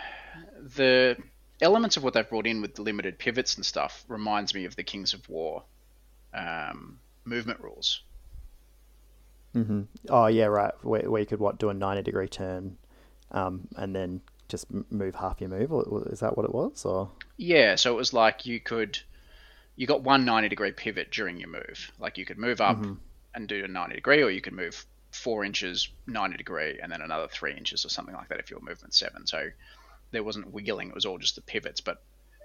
[0.76, 1.16] The
[1.60, 4.76] elements of what they've brought in with the limited pivots and stuff reminds me of
[4.76, 5.64] the Kings of War
[6.34, 8.02] um, movement rules.
[9.52, 10.72] hmm Oh yeah, right.
[10.82, 12.76] Where, where you could what do a ninety degree turn,
[13.32, 15.72] um, and then just move half your move.
[15.72, 16.84] Or- Is that what it was?
[16.84, 18.98] Or Yeah, so it was like you could,
[19.76, 21.90] you got one 90 degree pivot during your move.
[21.98, 22.96] Like you could move up Mhm.
[23.34, 27.00] and do a 90 degree, or you could move four inches 90 degree and then
[27.02, 29.26] another three inches or something like that if your movement seven.
[29.26, 29.48] So
[30.10, 31.80] there wasn't wheeling; it was all just the pivots.
[31.80, 32.02] But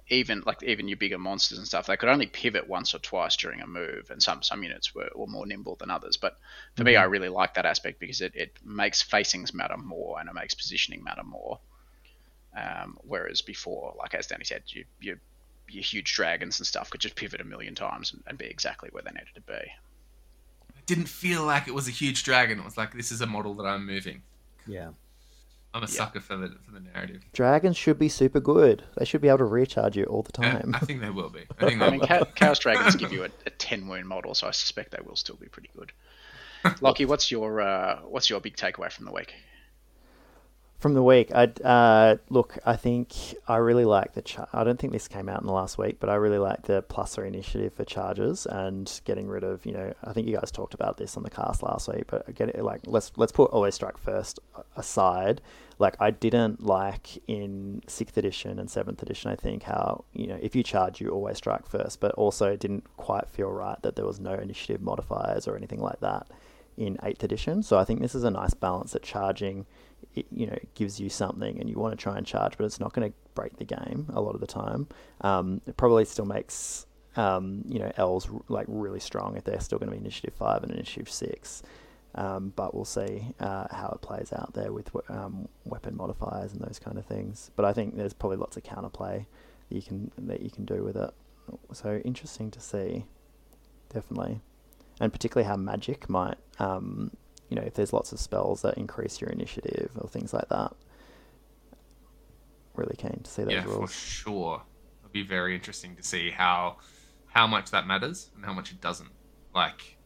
[0.09, 3.35] even like even your bigger monsters and stuff, they could only pivot once or twice
[3.37, 6.17] during a move, and some some units were, were more nimble than others.
[6.17, 6.37] But
[6.75, 10.29] for me, I really like that aspect because it, it makes facings matter more and
[10.29, 11.59] it makes positioning matter more.
[12.55, 15.17] Um, whereas before, like as Danny said, you, you
[15.69, 18.89] your huge dragons and stuff could just pivot a million times and, and be exactly
[18.91, 19.53] where they needed to be.
[19.53, 22.59] It didn't feel like it was a huge dragon.
[22.59, 24.21] It was like this is a model that I'm moving.
[24.67, 24.89] Yeah.
[25.73, 25.91] I'm a Yeah.
[25.91, 27.23] sucker for the for the narrative.
[27.33, 28.83] dragons should be super good.
[28.97, 30.75] They should be able to recharge you all the Yeah, time.
[30.75, 31.41] I think they will be.
[31.59, 32.07] I think I they mean, will.
[32.07, 35.15] Cha- Chaos Dragons give you a, a ten wound model, so I suspect they will
[35.15, 35.91] still be pretty good.
[36.63, 39.33] Lachie, what's your uh, what's your big takeaway from the week?
[40.83, 42.57] From the week, I uh, look.
[42.65, 43.13] I think
[43.47, 44.21] I really like the.
[44.21, 46.63] Char- I don't think this came out in the last week, but I really like
[46.63, 49.65] the plus three initiative for charges and getting rid of.
[49.65, 52.35] You know, I think you guys talked about this on the cast last week, but
[52.35, 54.41] get it like let's let's put always strike first
[54.75, 55.39] aside.
[55.79, 59.31] Like I didn't like in sixth edition and seventh edition.
[59.31, 62.59] I think how you know if you charge, you always strike first, but also it
[62.59, 66.27] didn't quite feel right that there was no initiative modifiers or anything like that
[66.75, 67.63] in eighth edition.
[67.63, 69.65] So I think this is a nice balance that charging
[70.15, 72.79] it, you know gives you something and you want to try and charge, but it's
[72.79, 74.87] not going to break the game a lot of the time.
[75.21, 76.85] Um, it probably still makes
[77.15, 80.63] um, you know L's like really strong if they're still going to be initiative five
[80.63, 81.63] and initiative six.
[82.15, 86.61] Um, but we'll see uh, how it plays out there with um, weapon modifiers and
[86.61, 87.49] those kind of things.
[87.55, 89.25] But I think there's probably lots of counterplay
[89.69, 91.09] that you can that you can do with it.
[91.73, 93.05] So interesting to see,
[93.91, 94.41] definitely,
[94.99, 97.11] and particularly how magic might um,
[97.53, 100.73] you know, if there's lots of spells that increase your initiative or things like that.
[102.73, 103.91] Really keen to see those yeah, rules.
[103.91, 104.63] for sure.
[105.03, 106.77] It'll be very interesting to see how
[107.27, 109.11] how much that matters and how much it doesn't.
[109.53, 109.97] Like,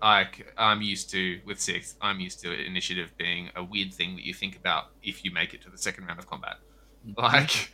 [0.00, 4.24] like I'm used to with six, I'm used to initiative being a weird thing that
[4.24, 6.58] you think about if you make it to the second round of combat.
[7.04, 7.20] Mm-hmm.
[7.20, 7.72] Like,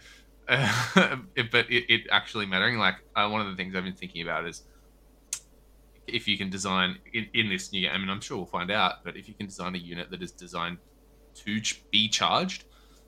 [0.48, 1.16] uh,
[1.52, 2.78] but it, it actually mattering.
[2.78, 4.62] Like, uh, one of the things I've been thinking about is
[6.14, 8.70] if you can design in, in this new game, I mean, I'm sure we'll find
[8.70, 10.78] out, but if you can design a unit that is designed
[11.34, 12.64] to ch- be charged,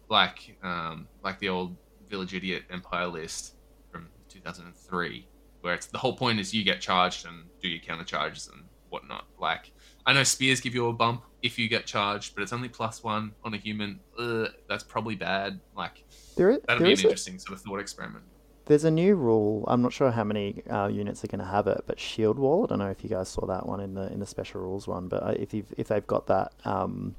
[0.09, 1.77] like um, like the old
[2.09, 3.55] Village Idiot Empire list
[3.91, 5.27] from 2003,
[5.61, 8.65] where it's the whole point is you get charged and do your counter charges and
[8.89, 9.27] whatnot.
[9.39, 9.73] Like
[10.07, 13.03] I know spears give you a bump if you get charged, but it's only plus
[13.05, 14.01] one on a human.
[14.19, 15.61] Ugh, that's probably bad.
[15.77, 16.05] Like
[16.37, 18.25] there, that'd there be an is a- interesting sort of thought experiment.
[18.67, 19.65] There's a new rule.
[19.67, 22.65] I'm not sure how many uh, units are going to have it, but Shield Wall.
[22.65, 24.87] I don't know if you guys saw that one in the in the special rules
[24.87, 25.09] one.
[25.09, 27.17] But uh, if you if they've got that um,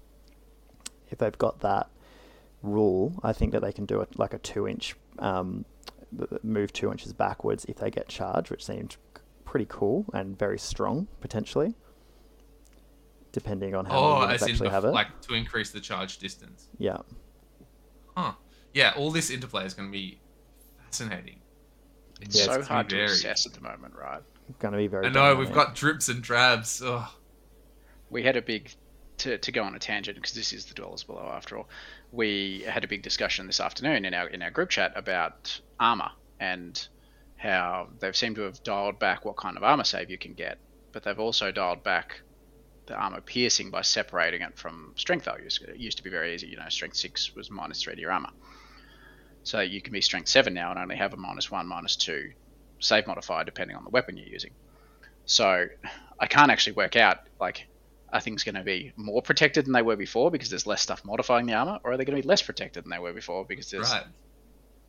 [1.10, 1.90] if they've got that
[2.64, 5.66] rule, I think that they can do it like a two inch um,
[6.44, 8.96] move two inches backwards if they get charged, which seemed
[9.44, 11.76] pretty cool and very strong potentially,
[13.34, 14.92] depending on how Oh, many as actually have it.
[14.92, 16.70] like to increase the charge distance.
[16.78, 16.98] yeah,
[18.16, 18.34] Huh.
[18.74, 20.20] Yeah, all this interplay is going to be
[20.96, 21.40] fascinating.
[22.22, 24.22] It's Yeah, so it's hard to very- assess at the moment, right?
[24.60, 25.06] going to be very.
[25.08, 26.82] I know we've got drips and drabs.
[26.82, 27.10] Ugh.
[28.10, 28.70] we had a big
[29.20, 31.70] to, to go on a tangent because this is the dwellers below after all
[32.12, 36.10] we had a big discussion this afternoon in our in our group chat about armor
[36.40, 36.88] and
[37.38, 40.58] how they've seemed to have dialed back what kind of armor save you can get
[40.92, 42.20] but they've also dialed back
[42.88, 46.48] the armor piercing by separating it from strength values it used to be very easy
[46.48, 48.32] you know strength 6 was minus 3 to your armor
[49.44, 52.30] so you can be strength 7 now and only have a minus 1 minus 2
[52.80, 54.54] save modifier depending on the weapon you're using
[55.26, 55.66] so
[56.20, 57.68] I can't actually work out like
[58.14, 61.02] are things going to be more protected than they were before because there's less stuff
[61.06, 63.46] modifying the armor, or are they going to be less protected than they were before
[63.48, 64.04] because there's Right.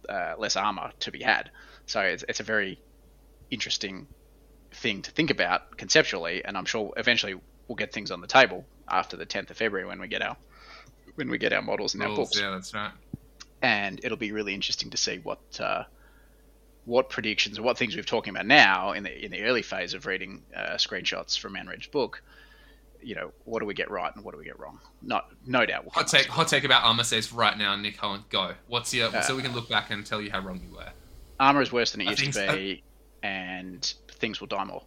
[0.08, 1.50] uh, less armor to be had?
[1.86, 2.82] So it's, it's a very
[3.50, 4.08] interesting
[4.74, 7.34] thing to think about conceptually, and I'm sure eventually
[7.68, 10.36] we'll get things on the table after the 10th of February when we get our
[11.16, 12.92] when we get our models and our books yeah, that's right.
[13.62, 15.85] And it'll be really interesting to see what uh,
[16.85, 19.94] what predictions or what things we're talking about now in the in the early phase
[19.94, 22.22] of reading uh, screenshots from Manridge's book.
[23.05, 24.79] You know, what do we get right and what do we get wrong?
[25.01, 25.85] Not no doubt.
[25.85, 28.25] We'll Hot come take, hot take about armor saves right now, Nick Owen.
[28.31, 28.53] Go.
[28.68, 30.88] What's your so we can look back and tell you how wrong you were.
[31.40, 32.55] Armor is worse than it I used to think so.
[32.57, 32.83] be,
[33.25, 34.85] and things will die more.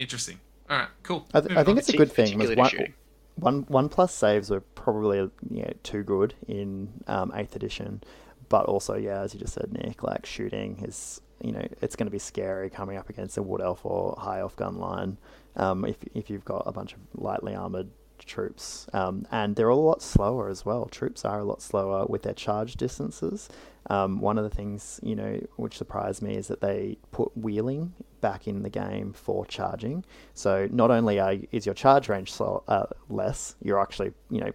[0.00, 0.40] Interesting.
[0.68, 1.26] All right, cool.
[1.34, 1.78] I, th- I think on.
[1.78, 2.38] it's a good thing.
[2.38, 2.94] Was Particularly one, shooting.
[3.40, 8.02] One one plus saves were probably you know, too good in um, eighth edition,
[8.48, 12.06] but also yeah, as you just said, Nick, like shooting is you know it's going
[12.06, 15.18] to be scary coming up against a wood elf or high elf gun line.
[15.56, 17.88] Um, if if you've got a bunch of lightly armored
[18.26, 20.86] troops, um, and they're all a lot slower as well.
[20.86, 23.48] Troops are a lot slower with their charge distances.
[23.88, 27.92] Um, one of the things you know which surprised me is that they put wheeling
[28.20, 30.04] back in the game for charging.
[30.34, 34.52] So not only are, is your charge range slow, uh, less, you're actually you know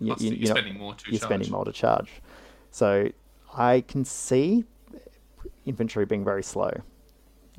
[0.00, 1.28] you, you, you're, you're not- spending more to you're charge.
[1.28, 2.10] spending more to charge.
[2.70, 3.08] So
[3.56, 4.64] I can see
[5.66, 6.70] infantry being very slow.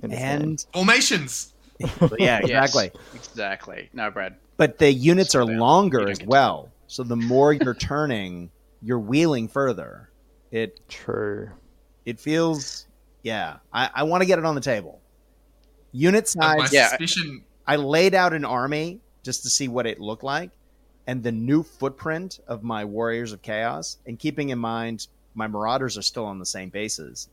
[0.01, 0.41] In this game.
[0.41, 1.53] And Formations.
[2.19, 2.91] yeah, Yes, exactly.
[3.15, 3.89] exactly.
[3.93, 4.35] No, Brad.
[4.59, 5.53] But the units are Slow down.
[5.55, 6.71] You longer as get to- well.
[6.87, 8.51] So the more you're turning,
[8.83, 10.09] you're wheeling further.
[10.51, 11.49] It true.
[12.05, 12.85] it feels
[13.23, 13.57] yeah.
[13.73, 14.99] I, I want to get it on the table.
[15.91, 16.73] Unit My size.
[16.73, 16.89] Yeah.
[16.89, 17.43] suspicion.
[17.67, 20.49] I laid out an army just to see what it looked like,
[21.07, 25.97] and the new footprint of my Warriors of Chaos, and keeping in mind my Marauders
[25.97, 27.29] are still on the same bases,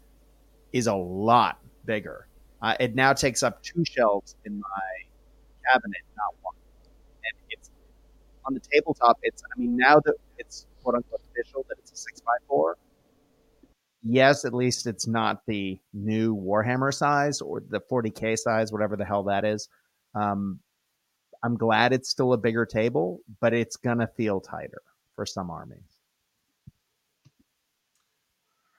[0.72, 2.26] is a lot bigger.
[2.60, 6.54] Uh, it now takes up two shelves in my cabinet, not one.
[7.32, 7.70] And it's
[8.44, 9.18] on the tabletop.
[9.22, 12.76] It's I mean now that it's quote unquote official that it's a six by four.
[14.02, 19.04] Yes, at least it's not the new Warhammer size or the 40k size, whatever the
[19.04, 19.68] hell that is.
[20.14, 20.60] Um,
[21.42, 24.80] I'm glad it's still a bigger table, but it's gonna feel tighter
[25.16, 25.96] for some armies.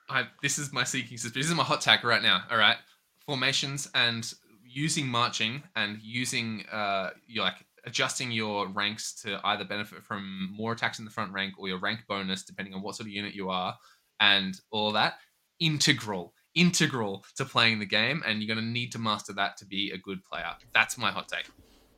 [0.09, 1.41] I, this is my seeking suspicion.
[1.41, 2.43] This is my hot tag right now.
[2.49, 2.77] All right,
[3.25, 4.33] formations and
[4.63, 7.55] using marching and using uh, like
[7.87, 11.79] adjusting your ranks to either benefit from more attacks in the front rank or your
[11.79, 13.75] rank bonus, depending on what sort of unit you are,
[14.19, 15.15] and all that.
[15.59, 19.65] Integral, integral to playing the game, and you're going to need to master that to
[19.65, 20.51] be a good player.
[20.73, 21.47] That's my hot take.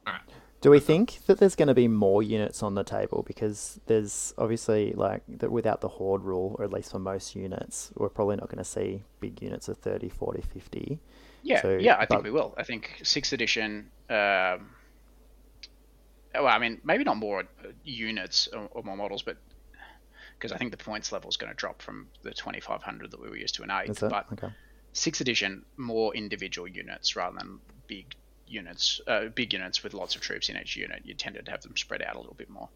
[0.07, 0.21] All right.
[0.61, 3.23] Do we think that there's going to be more units on the table?
[3.25, 7.91] Because there's obviously like that without the horde rule, or at least for most units,
[7.95, 10.99] we're probably not going to see big units of 30, 40, 50.
[11.41, 12.53] Yeah, So, yeah, I think we will.
[12.57, 13.89] I think sixth edition.
[14.09, 14.71] Um,
[16.34, 19.38] well, I mean, maybe not more uh, units or, or more models, but
[20.38, 23.30] because I think the points level is going to drop from the 2500 that we
[23.30, 24.09] were used to in Is eighth.
[24.09, 24.53] But Okay.
[24.93, 28.15] sixth edition, more individual units rather than big
[28.47, 31.01] units, uh, big units with lots of troops in each unit.
[31.03, 32.69] You tended to have them spread out a little bit more.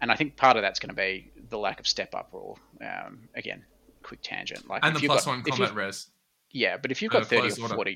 [0.00, 2.58] And I think part of that's going to be the lack of step up rule.
[2.80, 3.64] Um, again,
[4.02, 4.68] quick tangent.
[4.68, 6.08] Like And if the plus got- one combat res.
[6.52, 7.90] yeah, but if you've Uh, got 30 close or order.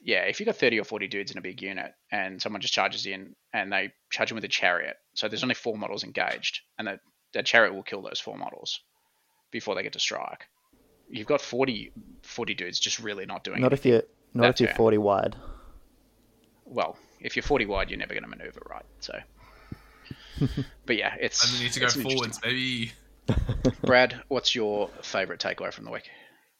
[0.00, 2.60] 40, yeah, if you've got 30 or 40 dudes in a big unit and someone
[2.60, 6.04] just charges in and they charge them with a chariot, so there's only four models
[6.04, 7.00] engaged, and that,
[7.34, 8.80] that chariot will kill those four models
[9.50, 10.46] before they get to strike.
[11.08, 11.92] You've got 40,
[12.22, 14.76] 40 dudes just really not doing Not if you're not that if you're turn.
[14.76, 15.36] 40 wide.
[16.64, 18.84] Well, if you're 40 wide, you're never going to maneuver right.
[19.00, 19.18] So,
[20.86, 21.44] but yeah, it's.
[21.44, 22.92] And we need to go it's an interesting forwards, maybe.
[23.82, 26.08] Brad, what's your favorite takeaway from the week?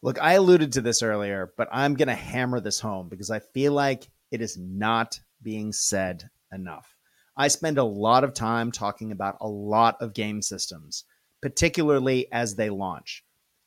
[0.03, 3.40] Look, I alluded to this earlier, but I'm going to hammer this home because I
[3.40, 6.96] feel like it is not being said enough.
[7.36, 11.05] I spend a lot of time talking about a lot of game systems,
[11.42, 13.24] particularly as they launch.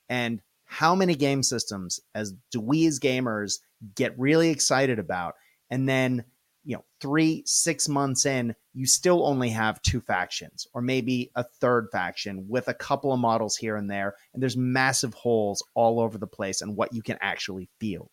[0.09, 3.59] And how many game systems as do we as gamers
[3.95, 5.35] get really excited about
[5.69, 6.23] and then
[6.65, 11.43] you know, three, six months in, you still only have two factions or maybe a
[11.43, 14.15] third faction with a couple of models here and there.
[14.33, 18.09] And there's massive holes all over the place and what you can actually field.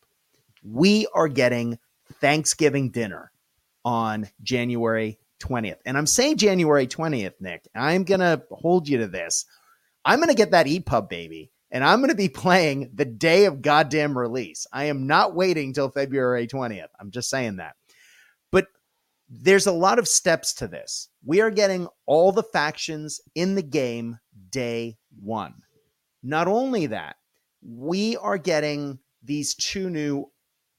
[0.65, 1.79] We are getting
[2.15, 3.31] Thanksgiving dinner
[3.85, 5.79] on January 20th.
[5.87, 7.67] And I'm saying January 20th, Nick.
[7.75, 9.47] I'm going to hold you to this.
[10.05, 13.47] I'm going to get that EPUB baby and I'm going to be playing the day
[13.47, 14.67] of goddamn release.
[14.73, 16.89] I am not waiting till February 20th.
[16.99, 17.77] I'm just saying that.
[19.31, 21.09] There's a lot of steps to this.
[21.25, 24.19] We are getting all the factions in the game
[24.51, 25.55] day one.
[26.23, 27.17] Not only that,
[27.63, 30.31] we are getting these two new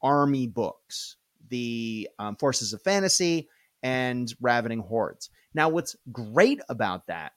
[0.01, 1.15] army books
[1.49, 3.47] the um, Forces of Fantasy
[3.83, 5.29] and Ravening Hordes.
[5.53, 7.33] Now, what's great about that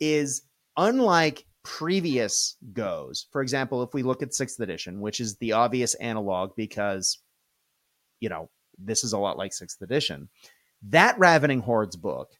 [0.00, 0.42] is
[0.76, 5.94] unlike previous goes, for example, if we look at sixth edition, which is the obvious
[5.94, 7.18] analog because,
[8.20, 8.48] you know,
[8.78, 10.28] this is a lot like sixth edition.
[10.90, 12.30] That Ravening Hordes book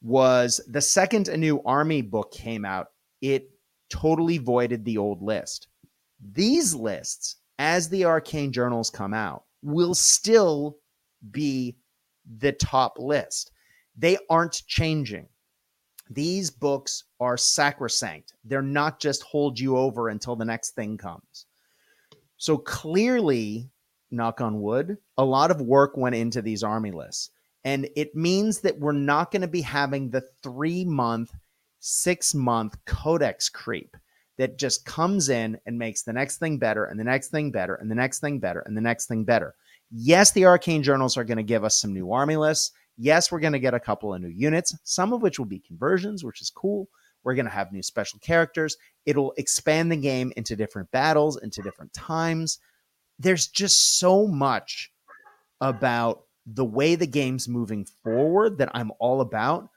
[0.00, 2.88] was the second a new army book came out,
[3.20, 3.50] it
[3.88, 5.66] totally voided the old list.
[6.32, 10.76] These lists, as the arcane journals come out, will still
[11.30, 11.76] be
[12.38, 13.50] the top list.
[13.96, 15.28] They aren't changing.
[16.08, 18.34] These books are sacrosanct.
[18.44, 21.46] They're not just hold you over until the next thing comes.
[22.36, 23.70] So clearly,
[24.10, 27.30] knock on wood, a lot of work went into these army lists.
[27.64, 31.34] And it means that we're not going to be having the three month,
[31.78, 33.96] six month codex creep
[34.38, 37.74] that just comes in and makes the next thing better and the next thing better
[37.74, 39.54] and the next thing better and the next thing better.
[39.90, 42.72] Yes, the arcane journals are going to give us some new army lists.
[42.96, 45.58] Yes, we're going to get a couple of new units, some of which will be
[45.58, 46.88] conversions, which is cool.
[47.22, 48.76] We're going to have new special characters.
[49.04, 52.58] It'll expand the game into different battles, into different times.
[53.18, 54.90] There's just so much
[55.60, 59.68] about the way the game's moving forward that I'm all about.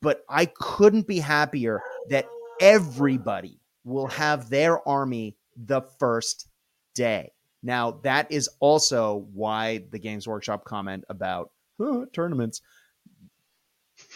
[0.00, 2.26] But I couldn't be happier that
[2.60, 6.48] everybody will have their army the first
[6.94, 7.32] day.
[7.62, 12.62] Now, that is also why the Games Workshop comment about "Huh, tournaments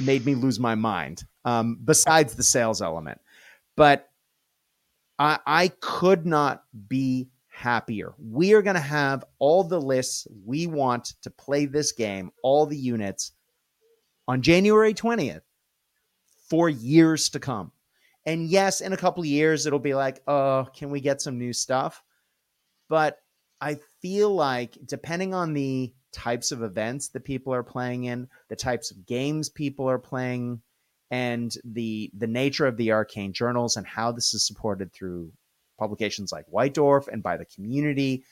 [0.00, 3.20] made me lose my mind, um, besides the sales element.
[3.76, 4.08] But
[5.18, 8.12] I, I could not be happier.
[8.18, 12.66] We are going to have all the lists we want to play this game, all
[12.66, 13.32] the units
[14.28, 15.40] on January 20th
[16.50, 17.72] for years to come.
[18.26, 21.38] And yes, in a couple of years, it'll be like, oh, can we get some
[21.38, 22.02] new stuff?
[22.90, 23.18] But
[23.60, 28.56] I feel like, depending on the types of events that people are playing in, the
[28.56, 30.60] types of games people are playing,
[31.10, 35.32] and the the nature of the arcane journals and how this is supported through
[35.78, 38.24] publications like White Dwarf and by the community.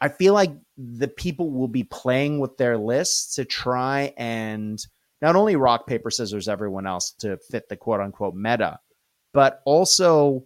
[0.00, 4.84] I feel like the people will be playing with their lists to try and
[5.20, 8.78] not only rock, paper, scissors, everyone else to fit the quote unquote meta,
[9.32, 10.44] but also,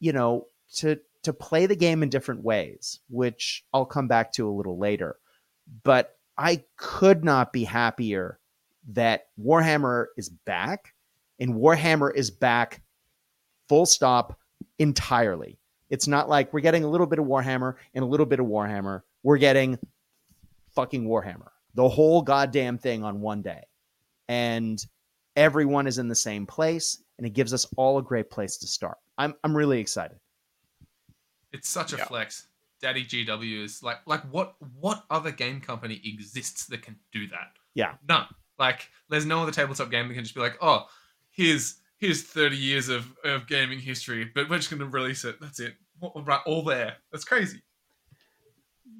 [0.00, 4.48] you know, to to play the game in different ways, which I'll come back to
[4.48, 5.16] a little later.
[5.82, 8.38] But I could not be happier
[8.88, 10.94] that Warhammer is back
[11.40, 12.82] and Warhammer is back
[13.68, 14.38] full stop
[14.78, 15.58] entirely.
[15.90, 18.46] It's not like we're getting a little bit of Warhammer and a little bit of
[18.46, 19.02] Warhammer.
[19.22, 19.78] We're getting
[20.74, 23.62] fucking Warhammer, the whole goddamn thing on one day.
[24.28, 24.84] And
[25.36, 28.66] everyone is in the same place and it gives us all a great place to
[28.66, 28.98] start.
[29.16, 30.18] I'm I'm really excited.
[31.52, 32.04] It's such a Yeah.
[32.06, 32.48] flex.
[32.82, 37.52] Daddy GW is like like what what other game company exists that can do that?
[37.74, 37.94] Yeah.
[38.08, 38.26] None.
[38.58, 40.86] Like there's no other tabletop game that can just be like, oh,
[41.30, 45.36] here's here's 30 years of, of gaming history, but we're just gonna release it.
[45.40, 45.74] That's it.
[46.00, 46.96] All- Right, all there.
[47.12, 47.62] That's crazy.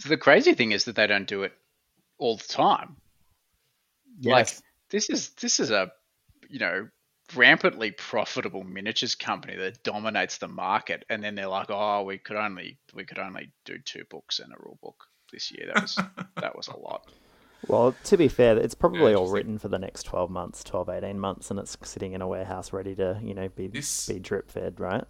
[0.07, 1.53] The crazy thing is that they don't do it
[2.19, 2.97] all the time.
[4.33, 4.49] Like
[4.91, 5.91] this is this is a
[6.49, 6.89] you know
[7.35, 12.37] rampantly profitable miniatures company that dominates the market, and then they're like, oh, we could
[12.37, 15.67] only we could only do two books and a rule book this year.
[15.73, 15.99] That was
[16.41, 17.07] that was a lot.
[17.69, 21.19] Well, to be fair, it's probably all written for the next 12 months, 12, 18
[21.19, 24.51] months, and it's sitting in a warehouse ready to, you know, be, This- be drip
[24.51, 25.05] fed, right?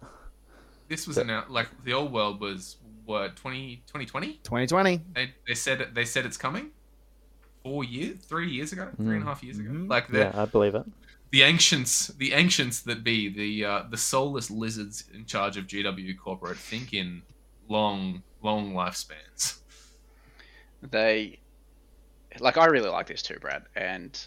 [0.87, 4.39] This was So- announced like the old world was what 20, 2020?
[4.43, 5.01] 2020.
[5.13, 6.71] They they said they said it's coming.
[7.63, 9.69] Four years, three years ago, three and a half years ago.
[9.69, 9.89] Mhm.
[9.89, 10.83] Like the Yeah, I believe it.
[11.31, 16.13] the ancients, the ancients that be the uh, the soulless lizards in charge of GW
[16.17, 17.21] corporate think in
[17.67, 19.59] long long lifespans.
[20.81, 21.39] they
[22.39, 24.17] like I really like this too, Brad, and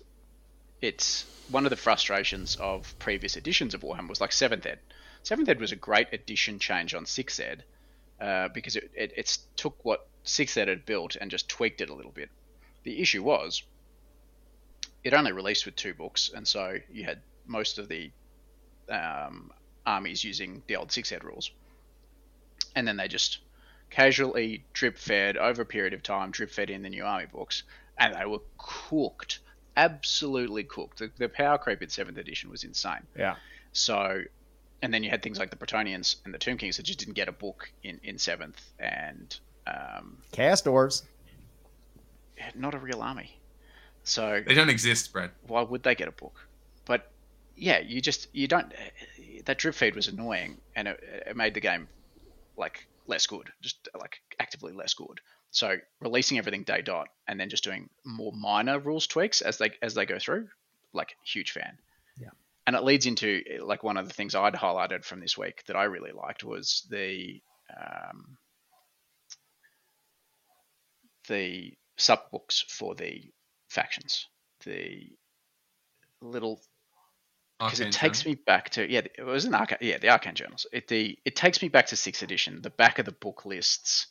[0.81, 4.79] it's one of the frustrations of previous editions of Warhammer was like Seventh Ed.
[5.23, 7.65] Seventh Ed was a great edition change on Sixth Ed
[8.21, 11.95] uh, because it, it took what Sixth Ed had built and just tweaked it a
[11.95, 12.31] little bit.
[12.85, 13.63] The issue was
[15.05, 18.11] it only released with two books, and so you had most of the
[18.89, 19.53] um,
[19.87, 21.51] armies using the old Sixth Ed rules,
[22.75, 23.39] and then they just
[23.91, 27.65] casually drip fed over a period of time, drip fed in the new army books,
[28.01, 29.39] and they were cooked,
[29.77, 30.99] absolutely cooked.
[30.99, 33.07] The, the power creep in seventh edition was insane.
[33.17, 33.37] Yeah.
[33.73, 34.23] So,
[34.83, 37.15] and then you had things like the Bretonnians and the Tomb Kings that just didn't
[37.15, 41.03] get a book in in seventh, and um, Chaos Dwarves.
[42.55, 43.37] not a real army.
[44.03, 45.31] So They don't exist, Brad.
[45.47, 46.49] why would they get a book?
[46.87, 47.11] But
[47.57, 48.73] yeah, you just you don't.
[49.45, 51.87] That drip feed was annoying, and it, it made the game
[52.57, 55.21] like less good, just like actively less good.
[55.51, 59.73] So releasing everything day dot and then just doing more minor rules tweaks as they
[59.83, 60.49] as they go through,
[60.93, 61.79] like huge fan.
[62.19, 62.31] Yeah.
[62.67, 65.77] And it leads into like one of the things I'd highlighted from this week that
[65.77, 67.41] I really liked was the
[67.77, 68.37] um,
[71.29, 73.23] the sub books for the
[73.69, 74.27] factions.
[74.65, 75.09] The
[76.21, 76.61] little
[77.59, 78.37] because it takes Journal.
[78.37, 81.37] me back to yeah it was an arcane yeah the arcane journals it the it
[81.37, 84.07] takes me back to sixth edition the back of the book lists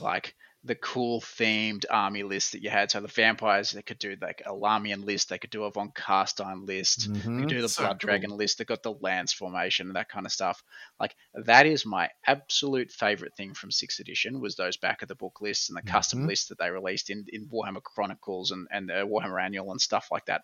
[0.00, 0.34] like
[0.64, 4.42] the cool themed army list that you had so the vampires they could do like
[4.44, 7.40] a Lahmian list they could do a von Carstein list they Mhm.
[7.42, 7.98] could do the So blood cool.
[7.98, 10.62] dragon list they got the lance formation and that kind of stuff
[11.00, 15.14] like that is my absolute favorite thing from sixth edition was those back of the
[15.14, 16.26] book lists and the custom Mhm.
[16.26, 20.08] lists that they released in in warhammer chronicles and and the warhammer annual and stuff
[20.10, 20.42] like that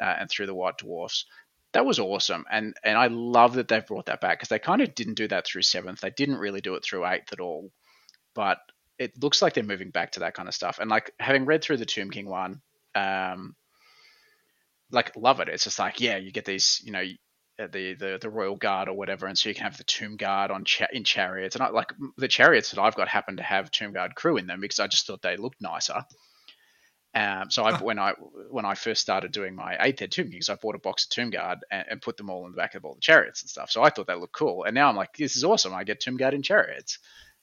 [0.00, 1.26] uh, and through the white dwarfs
[1.72, 4.82] that was awesome and and i love that they've brought that back because they kind
[4.82, 7.70] of didn't do that through seventh they didn't really do it through eighth at all
[8.34, 8.58] but
[8.98, 10.78] it looks like they're moving back to that kind of stuff.
[10.80, 12.60] And like having read through the tomb king one
[12.94, 13.54] um
[14.90, 15.48] like love it.
[15.48, 17.04] It's just like yeah you get these you know
[17.58, 20.50] the the the royal guard or whatever and so you can have the tomb guard
[20.50, 21.56] on cha- in chariots.
[21.56, 24.46] And I, like the chariots that i've got happen to have tomb guard crew in
[24.46, 26.04] them because i just thought they looked nicer.
[27.14, 28.12] Um, so I, when I
[28.50, 31.10] when I first started doing my eighth ed Tomb Kings, I bought a box of
[31.10, 33.50] Tomb Guard and, and put them all in the back of all the chariots and
[33.50, 33.70] stuff.
[33.70, 35.74] So I thought that looked cool, and now I'm like, this is awesome.
[35.74, 36.98] I get Tomb Guard in chariots,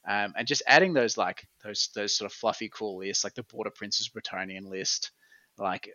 [0.07, 3.43] um, and just adding those like those those sort of fluffy cool lists, like the
[3.43, 5.11] Border Princes Bretonnian list,
[5.57, 5.89] like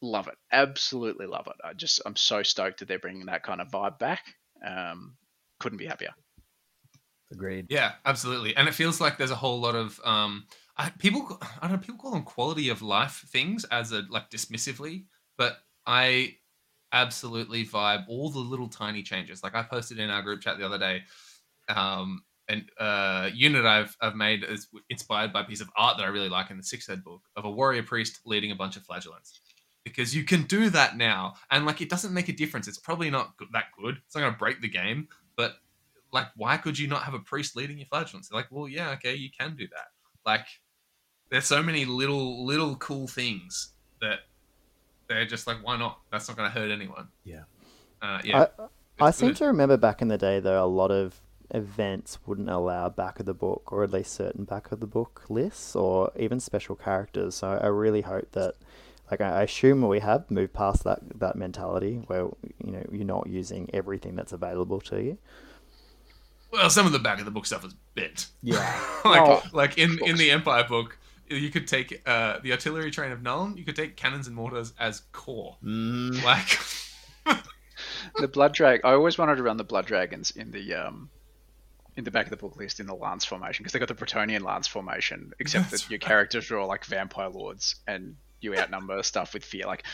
[0.00, 1.56] love it, absolutely love it.
[1.64, 4.34] I just I'm so stoked that they're bringing that kind of vibe back.
[4.64, 5.16] Um,
[5.60, 6.14] couldn't be happier.
[7.32, 7.66] Agreed.
[7.68, 8.56] Yeah, absolutely.
[8.56, 11.78] And it feels like there's a whole lot of um I, people I don't know
[11.78, 16.36] people call them quality of life things as a like dismissively, but I
[16.92, 19.42] absolutely vibe all the little tiny changes.
[19.42, 21.02] Like I posted in our group chat the other day
[21.68, 26.04] um and uh unit I've I've made is inspired by a piece of art that
[26.04, 28.76] I really like in the sixth ed book of a warrior priest leading a bunch
[28.76, 29.40] of flagellants.
[29.84, 31.34] because you can do that now.
[31.50, 32.66] And like, it doesn't make a difference.
[32.68, 33.98] It's probably not go- that good.
[34.06, 35.08] It's not going to break the game.
[35.36, 35.56] But
[36.12, 38.28] like, why could you not have a priest leading your flagellants?
[38.28, 39.88] They're like, well, yeah, okay, you can do that.
[40.24, 40.46] Like,
[41.30, 44.20] there's so many little little cool things that
[45.08, 46.00] they're just like, why not?
[46.10, 47.08] That's not going to hurt anyone.
[47.24, 47.42] Yeah.
[48.00, 48.46] Uh, yeah.
[49.00, 51.20] I It's seem to remember back in the day, though, a lot of
[51.50, 55.24] events wouldn't allow back of the book, or at least certain back of the book
[55.28, 57.36] lists, or even special characters.
[57.36, 58.54] So I really hope that,
[59.10, 62.28] like, I I assume we have moved past that that mentality where
[62.64, 65.18] you know you're not using everything that's available to you.
[66.52, 68.28] Well, some of the back of the book stuff is bent.
[68.42, 68.58] Yeah.
[69.04, 70.96] like, Oh, like in, in the Empire book,
[71.28, 74.72] you could take uh, the artillery train of Nuln, you could take cannons and mortars
[74.78, 75.56] as core.
[75.64, 76.58] Mm, Like,
[78.18, 78.82] the blood drag.
[78.84, 81.10] I always wanted to run the blood dragons in the um,
[81.96, 83.94] in the back of the book list in the lance formation because they got the
[83.94, 88.56] Bretonnian lance formation, except That's that your characters are all like vampire lords and you
[88.56, 89.84] outnumber stuff with fear, like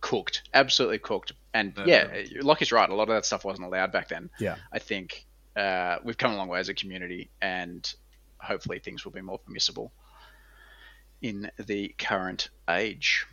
[0.00, 1.32] cooked, absolutely cooked.
[1.52, 2.06] And No, yeah,
[2.40, 2.88] Lachie's right.
[2.88, 4.30] A lot of that stuff wasn't allowed back then.
[4.38, 4.56] Yeah.
[4.72, 7.92] I think uh, we've come a long way as a community, and
[8.38, 9.92] hopefully things will be more permissible
[11.20, 13.26] in the current age.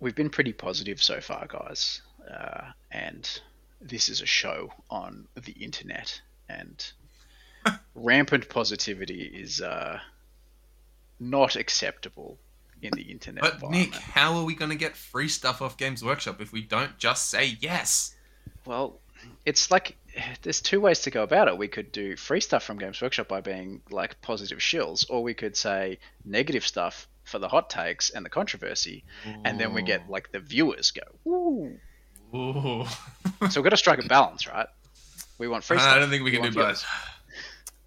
[0.00, 3.40] We've been pretty positive so far, guys, uh, and
[3.80, 6.92] this is a show on the internet, and
[7.94, 9.98] rampant positivity is uh,
[11.18, 12.38] not acceptable
[12.82, 13.70] in the internet but.
[13.70, 16.96] Nick, how are we going to get free stuff off Games Workshop if we don't
[16.98, 18.14] just say yes?
[18.64, 19.00] Well,
[19.44, 19.96] it's like
[20.42, 21.56] there's two ways to go about it.
[21.56, 25.34] We could do free stuff from Games Workshop by being like positive shills, or we
[25.34, 29.04] could say negative stuff for the hot takes and the controversy,
[29.44, 31.78] and then we get like the viewers go, ooh.
[32.34, 32.84] Ooh.
[33.50, 34.66] So we've got to strike a balance, right?
[35.38, 36.84] We want free I don't think we can want do both.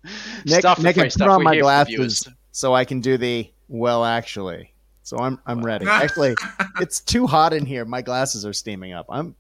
[0.46, 2.24] Nick, Stuff for Nick, free and put on my here for the viewers.
[2.24, 4.06] glasses so I can do the well.
[4.06, 4.74] Actually,
[5.04, 5.86] so I'm I'm ready.
[5.90, 6.36] Actually,
[6.80, 7.86] it's too hot in here.
[7.86, 9.08] My glasses are steaming up.
[9.10, 9.36] I'm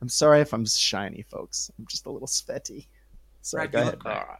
[0.00, 1.70] I'm sorry if I'm shiny, folks.
[1.78, 2.88] I'm just a little sweaty.
[3.42, 3.92] Sorry, Brad, go ahead.
[3.92, 4.16] look great.
[4.16, 4.38] All right.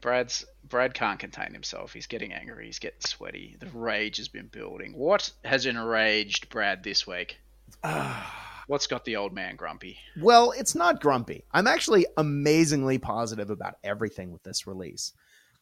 [0.00, 1.92] Brad's Brad can't contain himself.
[1.92, 2.66] He's getting angry.
[2.66, 3.56] He's getting sweaty.
[3.60, 4.92] The rage has been building.
[4.94, 7.38] What has enraged Brad this week?
[7.84, 8.49] Ah.
[8.70, 9.98] What's got the old man grumpy?
[10.16, 11.42] Well, it's not grumpy.
[11.50, 15.12] I'm actually amazingly positive about everything with this release.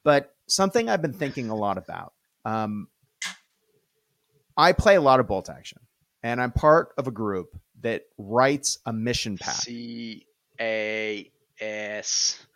[0.05, 2.13] But something I've been thinking a lot about.
[2.45, 2.89] Um,
[4.59, 5.79] I play a lot of bolt action,
[6.23, 9.55] and I'm part of a group that writes a mission pack.
[9.55, 10.27] C
[10.61, 12.47] A S.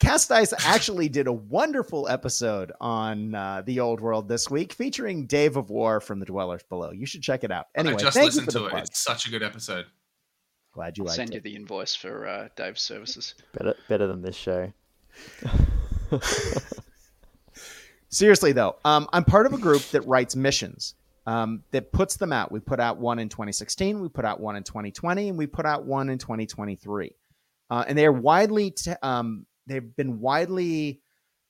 [0.00, 5.26] Cast Dice actually did a wonderful episode on uh, the old world this week featuring
[5.26, 6.90] Dave of War from the Dwellers Below.
[6.90, 7.66] You should check it out.
[7.76, 8.70] Anyway, I just thank you listened for the to it.
[8.70, 8.82] plug.
[8.86, 9.86] It's such a good episode.
[10.72, 11.34] Glad you I'll liked send it.
[11.34, 13.34] you the invoice for uh, Dave's services.
[13.56, 14.72] Better better than this show.
[18.08, 20.94] Seriously though, um, I'm part of a group that writes missions.
[21.26, 22.50] Um, that puts them out.
[22.50, 25.64] We put out one in 2016, we put out one in 2020, and we put
[25.66, 27.14] out one in 2023.
[27.68, 31.00] Uh, and they're widely, t- um, they've been widely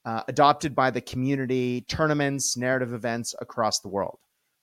[0.05, 4.19] uh, adopted by the community, tournaments, narrative events across the world.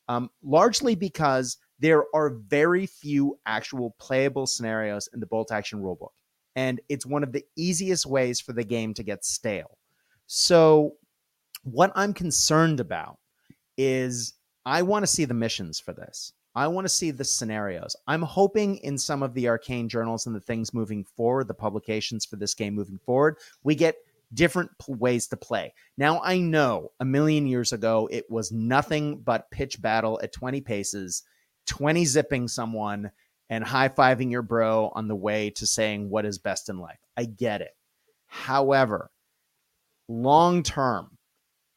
[0.10, 6.14] Um, largely because there are very few actual playable scenarios in the bolt action rulebook,
[6.56, 9.78] and it's one of the easiest ways for the game to get stale.
[10.28, 10.94] So
[11.64, 13.18] what I'm concerned about
[13.78, 14.34] is
[14.66, 16.34] I want to see the missions for this.
[16.58, 17.96] I want to see the scenarios.
[18.08, 22.26] I'm hoping in some of the arcane journals and the things moving forward, the publications
[22.26, 23.96] for this game moving forward, we get
[24.34, 25.72] different p- ways to play.
[26.00, 30.62] Now, I know a million years ago it was nothing but pitch battle at 20
[30.62, 31.22] paces,
[31.68, 33.12] 20 zipping someone,
[33.52, 37.00] and high fiving your bro on the way to saying what is best in life.
[37.16, 37.76] I get it.
[38.26, 39.12] However,
[40.08, 41.17] long term,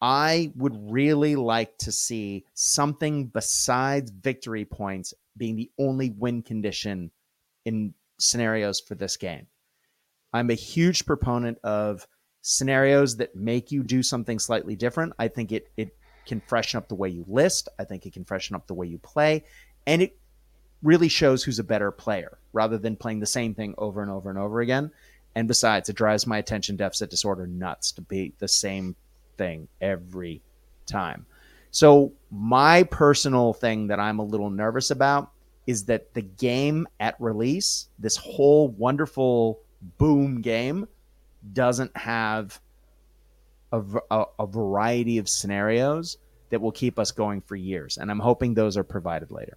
[0.00, 7.10] I would really like to see something besides victory points being the only win condition
[7.64, 9.46] in scenarios for this game.
[10.32, 12.06] I'm a huge proponent of
[12.42, 15.12] scenarios that make you do something slightly different.
[15.18, 15.96] I think it it
[16.26, 17.68] can freshen up the way you list.
[17.78, 19.44] I think it can freshen up the way you play,
[19.86, 20.16] and it
[20.82, 24.30] really shows who's a better player rather than playing the same thing over and over
[24.30, 24.90] and over again.
[25.34, 28.96] And besides, it drives my attention deficit disorder nuts to be the same
[29.40, 30.42] thing every
[30.84, 31.24] time.
[31.70, 35.30] So, my personal thing that I'm a little nervous about
[35.66, 39.60] is that the game at release, this whole wonderful
[39.96, 40.86] boom game,
[41.54, 42.60] doesn't have
[43.72, 46.18] a variety of scenarios
[46.50, 47.96] that will keep us going for years.
[47.96, 49.56] And I'm hoping those are provided later.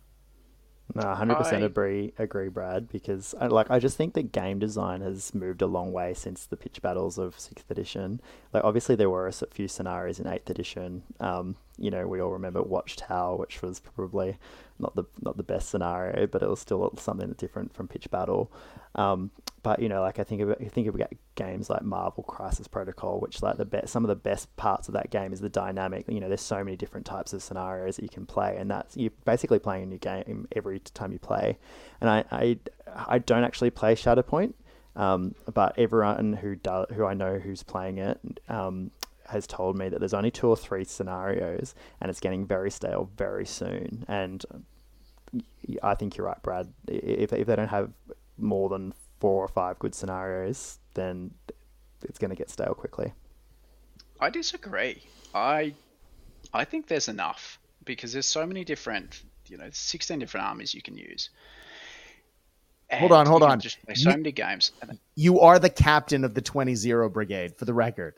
[0.95, 2.13] No, hundred percent agree.
[2.19, 2.89] Agree, Brad.
[2.89, 6.45] Because I, like I just think that game design has moved a long way since
[6.45, 8.21] the pitch battles of sixth edition.
[8.53, 11.03] Like obviously there were a few scenarios in eighth edition.
[11.19, 14.37] Um, you know, we all remember Watchtower, which was probably
[14.77, 18.51] not the not the best scenario, but it was still something different from pitch battle.
[18.95, 19.31] Um,
[19.63, 21.01] but you know, like I think of I think of
[21.35, 24.93] games like Marvel Crisis Protocol, which like the best some of the best parts of
[24.93, 26.05] that game is the dynamic.
[26.09, 28.97] You know, there's so many different types of scenarios that you can play, and that's
[28.97, 31.57] you're basically playing a new game every time you play.
[32.01, 32.59] And I I,
[32.93, 34.53] I don't actually play Shatterpoint,
[34.97, 38.19] um, but everyone who does who I know who's playing it.
[38.49, 38.91] Um,
[39.27, 43.09] has told me that there's only two or three scenarios and it's getting very stale
[43.15, 44.43] very soon and
[45.81, 46.71] I think you're right, Brad.
[46.87, 47.91] If, if they don't have
[48.37, 48.93] more than
[49.23, 51.31] four or five good scenarios, then
[52.03, 53.13] it's going to get stale quickly.
[54.19, 55.01] I disagree.
[55.33, 55.73] I
[56.53, 60.81] I think there's enough because there's so many different, you know, 16 different armies you
[60.81, 61.29] can use.
[62.91, 63.61] Hold on, hold on.
[63.61, 64.73] Just play so You- many games.
[64.81, 68.15] And You are the captain of the 20-0 brigade, for the record.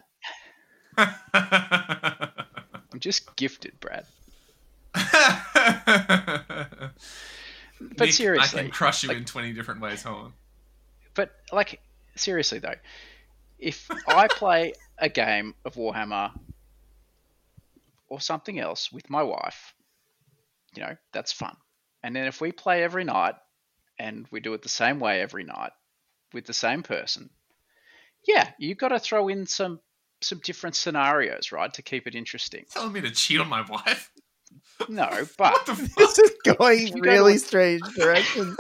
[0.97, 2.32] I'm
[2.97, 4.06] just gifted, Brad.
[7.99, 10.01] Nick, seriously, I can crush you like- in 20 different ways.
[10.01, 10.34] Hold on.
[11.16, 11.80] But like
[12.16, 12.76] seriously though,
[13.57, 16.32] if I play a game of Warhammer
[18.07, 19.74] or something else with my wife,
[20.76, 21.55] you know, that's fun.
[22.03, 23.36] And then if we play every night
[23.97, 25.72] and we do it the same way every night
[26.34, 27.30] with the same person,
[28.28, 29.80] yeah, you've got to throw in some
[30.22, 32.66] some different scenarios, right, to keep it interesting.
[32.72, 34.11] Telling me to cheat on my wife?
[34.89, 35.07] No,
[35.38, 38.57] but What the This is going You gotta really strange directions.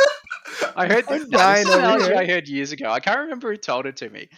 [0.75, 2.13] I heard this, dying this analogy.
[2.13, 2.89] I heard years ago.
[2.89, 4.29] I can't remember who told it to me.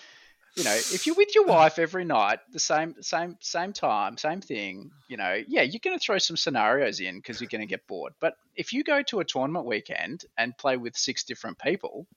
[0.56, 4.42] You know, if you're with your wife every night, the same same same time, same
[4.42, 7.68] thing, you know, yeah, you're going to throw some scenarios in because you're going to
[7.68, 8.14] get bored.
[8.20, 12.08] But if you go to a tournament weekend and play with six different people,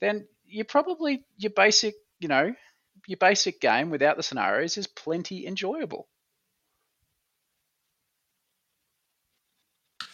[0.00, 2.54] then you're probably your basic, you know,
[3.06, 6.06] your basic game without the scenarios is plenty enjoyable.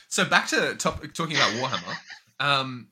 [0.08, 1.96] So back to top, talking about Warhammer.
[2.40, 2.88] Um,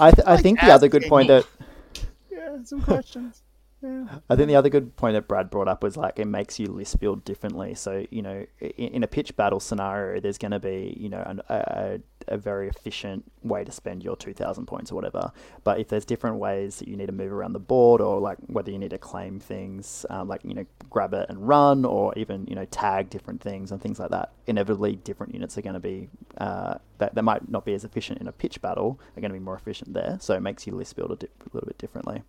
[0.00, 1.34] I, th- I like think the other good point me.
[1.34, 1.46] that
[2.30, 3.42] Yeah, some questions.
[3.82, 6.66] I think the other good point that Brad brought up was like it makes you
[6.66, 7.74] list build differently.
[7.74, 11.22] So you know, in, in a pitch battle scenario, there's going to be you know
[11.24, 15.32] an, a, a very efficient way to spend your two thousand points or whatever.
[15.64, 18.36] But if there's different ways that you need to move around the board, or like
[18.48, 22.12] whether you need to claim things, um, like you know grab it and run, or
[22.18, 25.74] even you know tag different things and things like that, inevitably different units are going
[25.74, 29.20] to be uh, that that might not be as efficient in a pitch battle are
[29.22, 30.18] going to be more efficient there.
[30.20, 32.22] So it makes you list build a, a little bit differently.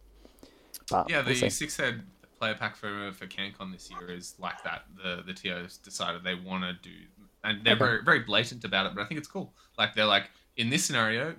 [0.92, 2.04] But yeah, we'll the six head
[2.40, 4.84] player pack for for CanCon this year is like that.
[4.96, 6.96] The the TOs decided they want to do,
[7.44, 7.80] and they're Okay.
[7.86, 8.96] very very blatant about it.
[8.96, 9.54] But I think it's cool.
[9.78, 11.36] Like they're like in this scenario,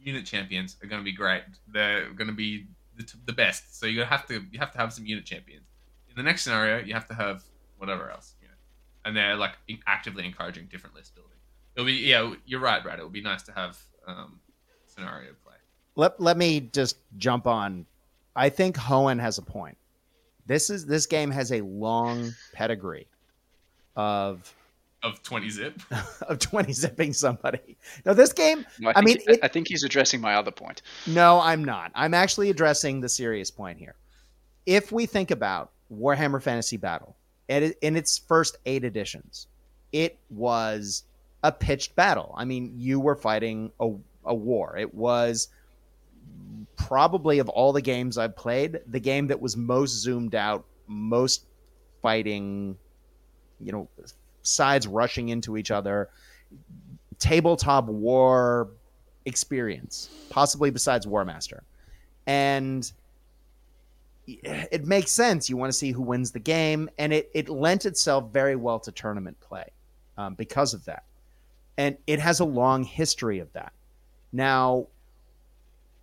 [0.00, 1.42] unit champions are going to be great.
[1.68, 2.66] They're going to be
[2.96, 3.78] the, t- the best.
[3.78, 5.66] So you have to you have to have some unit champions.
[6.08, 7.42] In the next scenario, you have to have
[7.78, 8.34] whatever else.
[8.40, 8.54] You know,
[9.04, 9.52] and they're like
[9.86, 11.30] actively encouraging different list building.
[11.74, 12.98] It'll be yeah, you're right, Brad.
[12.98, 14.40] It would be nice to have um,
[14.86, 15.54] scenario play.
[15.96, 17.86] Let let me just jump on.
[18.34, 19.76] I think Hohen has a point.
[20.46, 23.06] This is this game has a long pedigree
[23.96, 24.54] of
[25.02, 25.80] Of twenty zip.
[26.28, 27.76] of 20 zipping somebody.
[28.04, 30.50] No, this game No, I, I think, mean, it- I think he's addressing my other
[30.50, 30.82] point.
[31.06, 31.92] No, I'm not.
[31.94, 33.94] I'm actually addressing the serious point here.
[34.66, 37.16] If we think about Warhammer Fantasy Battle
[37.48, 39.46] it- in its first eight editions,
[39.92, 41.04] it was
[41.42, 42.34] a pitched battle.
[42.36, 43.90] I mean, you were fighting a,
[44.24, 44.76] a war.
[44.78, 45.48] It was
[46.76, 51.46] probably of all the games I've played, the game that was most zoomed out, most
[52.00, 52.76] fighting,
[53.60, 53.88] you know,
[54.42, 56.10] sides rushing into each other,
[57.18, 58.70] tabletop war
[59.24, 61.60] experience, possibly besides Warmaster.
[62.26, 62.90] And
[64.26, 65.50] it makes sense.
[65.50, 68.78] You want to see who wins the game, and it, it lent itself very well
[68.80, 69.66] to tournament play
[70.16, 71.04] um, because of that.
[71.76, 73.72] And it has a long history of that.
[74.32, 74.86] Now,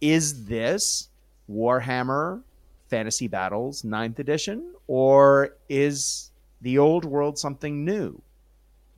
[0.01, 1.09] is this
[1.49, 2.41] Warhammer
[2.89, 6.31] Fantasy Battles 9th edition, or is
[6.61, 8.21] the old world something new?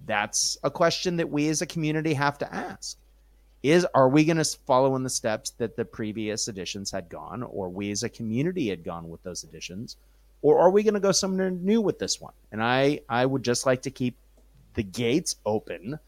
[0.05, 2.97] That's a question that we as a community have to ask.
[3.63, 7.43] Is are we going to follow in the steps that the previous editions had gone
[7.43, 9.97] or we as a community had gone with those editions?
[10.41, 12.33] Or are we going to go somewhere new with this one?
[12.51, 14.17] And i i would just like to keep
[14.73, 15.99] the gates open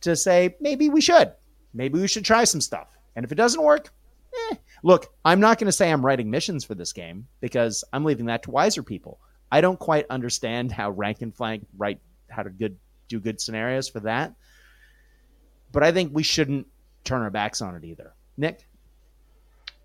[0.00, 1.32] to say maybe we should.
[1.74, 2.88] Maybe we should try some stuff.
[3.16, 3.90] And if it doesn't work
[4.50, 4.56] eh.
[4.82, 8.26] look i'm not going to say i'm writing missions for this game because i'm leaving
[8.26, 9.20] that to wiser people
[9.52, 12.76] i don't quite understand how rank and flank write how to good
[13.08, 14.34] do good scenarios for that
[15.74, 16.68] but I think we shouldn't
[17.02, 18.14] turn our backs on it either.
[18.36, 18.66] Nick,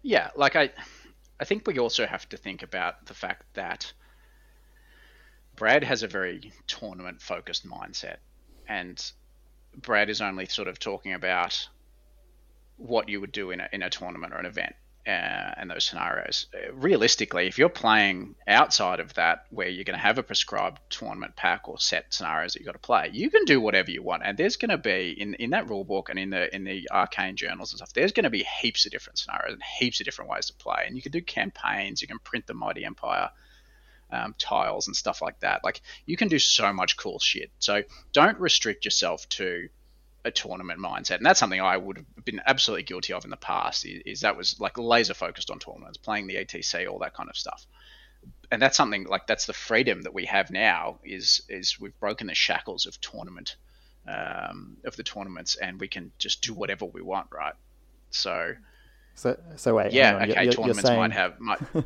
[0.04, 0.70] Yeah, like I,
[1.40, 3.92] I think we also have to think about the fact that
[5.56, 8.18] Brad has a very tournament focused mindset,
[8.68, 9.04] and
[9.78, 11.68] Brad is only sort of talking about
[12.80, 14.76] what you would do in a in a tournament or an event.
[15.08, 16.46] Uh, and those scenarios.
[16.54, 20.80] Uh, Realistically, if you're playing outside of that, where you're going to have a prescribed
[20.90, 24.04] tournament pack or set scenarios that you've got to play, you can do whatever you
[24.04, 24.22] want.
[24.24, 26.88] And there's going to be in, in that rule book and in the in the
[26.92, 27.94] arcane journals and stuff.
[27.94, 30.84] There's going to be heaps of different scenarios and heaps of different ways to play.
[30.86, 32.02] And you can do campaigns.
[32.02, 33.30] You can print the Mighty Empire
[34.12, 35.64] um, tiles and stuff like that.
[35.64, 37.52] Like you can do so much cool shit.
[37.60, 39.70] So don't restrict yourself to
[40.26, 43.38] a tournament mindset, and that's something I would have been absolutely guilty of in the
[43.38, 43.86] past.
[43.86, 47.30] Is, is that was like laser focused on tournaments, playing the ATC, all that kind
[47.30, 47.66] of stuff.
[48.52, 51.00] And that's something like that's the freedom that we have now.
[51.04, 53.56] Is is we've broken the shackles of tournament,
[54.08, 57.54] um, of the tournaments, and we can just do whatever we want, right?
[58.10, 58.56] So
[59.16, 59.94] So, so wait.
[59.94, 61.60] yeah, okay, You're- you're, tournaments saying, might have might.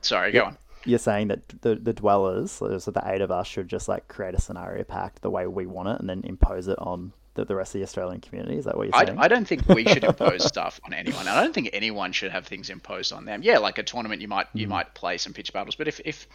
[0.00, 0.58] Sorry, go on.
[0.84, 4.34] You're saying that the the dwellers, so the eight of us, should just like create
[4.34, 7.54] a scenario pack the way we want it, and then impose it on the, the
[7.54, 8.56] rest of the Australian community.
[8.58, 9.18] Is that what you're I, saying?
[9.18, 11.28] I don't think we should impose stuff on anyone.
[11.28, 13.42] I don't think anyone should have things imposed on them.
[13.42, 16.26] Yeah, like a tournament, you might you might play some pitch battles, but if if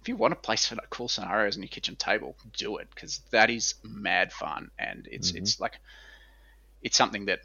[0.00, 3.20] if you want to play some cool scenarios on your kitchen table, do it because
[3.32, 5.38] that is mad fun and it's Mm-hmm.
[5.38, 5.80] it's like
[6.82, 7.40] it's something that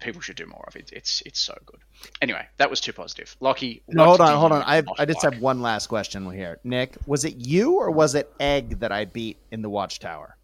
[0.00, 0.74] people should do more of.
[0.76, 1.80] It, it's it's so good.
[2.20, 3.36] Anyway, that was too positive.
[3.40, 4.62] Lachie, no, hold on, hold on.
[4.62, 5.34] I I just like?
[5.34, 6.58] have one last question here.
[6.64, 10.36] Nick, was it you or was it Egg that I beat in the Watchtower?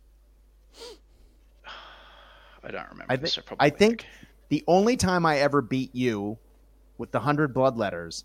[2.64, 3.12] I don't remember.
[3.12, 4.06] I, this, so probably I think
[4.48, 6.38] the only time I ever beat you
[6.96, 8.24] with the hundred blood letters,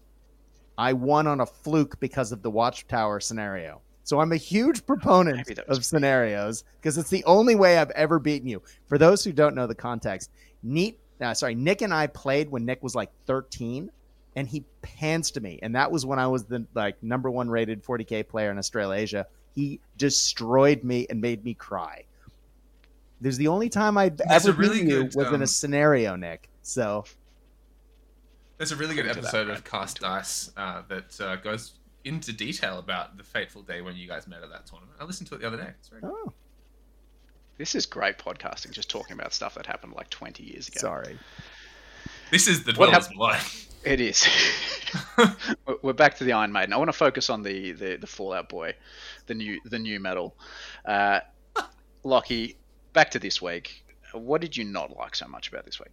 [0.77, 3.81] I won on a fluke because of the Watchtower scenario.
[4.03, 7.77] So I'm a huge proponent Maybe that was of scenarios because it's the only way
[7.77, 8.61] I've ever beaten you.
[8.88, 10.29] For those who don't know the context,
[10.61, 13.89] Neat, uh, sorry, Nick and I played when Nick was like 13,
[14.36, 17.84] and he pantsed me, and that was when I was the like number one rated
[17.84, 19.27] 40k player in Australasia.
[19.53, 22.05] He destroyed me and made me cry.
[23.24, 25.41] There's the only time I've There's ever a really beaten you good, was in um,
[25.41, 26.49] a scenario, Nick.
[26.61, 27.05] So
[28.57, 32.34] There's a really good Into that, episode of Cast Dice uh, that uh, goes into
[32.34, 34.97] detail about the fateful day when you guys met at that tournament.
[34.99, 35.69] I listened to it the other day.
[35.80, 36.11] It's very good.
[36.13, 36.34] oh,
[37.57, 38.71] this is great podcasting.
[38.71, 40.80] Just talking about stuff that happened like 20 years ago.
[40.80, 41.17] sorry.
[42.30, 43.38] This is the What Dwellers hap- Below.
[43.86, 44.28] It is.
[45.17, 46.74] We're- We're back to the Iron Maiden.
[46.74, 48.74] I want to focus on the, the, the Fall Out Boy,
[49.28, 50.36] the new the new metal.
[50.86, 51.19] Uh,
[52.03, 52.55] Lachie,
[52.93, 53.83] back to this week.
[54.13, 55.89] What did you not like so much about this week?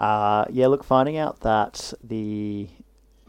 [0.00, 2.68] Uh, yeah, look, finding out that the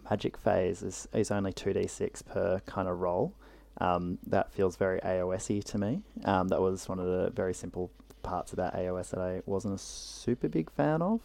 [0.09, 3.33] magic phase is, is only 2d6 per kind of roll,
[3.81, 6.01] um, that feels very AOS-y to me.
[6.23, 7.91] Um, that was one of the very simple
[8.23, 11.21] parts about AOS that I wasn't a super big fan of.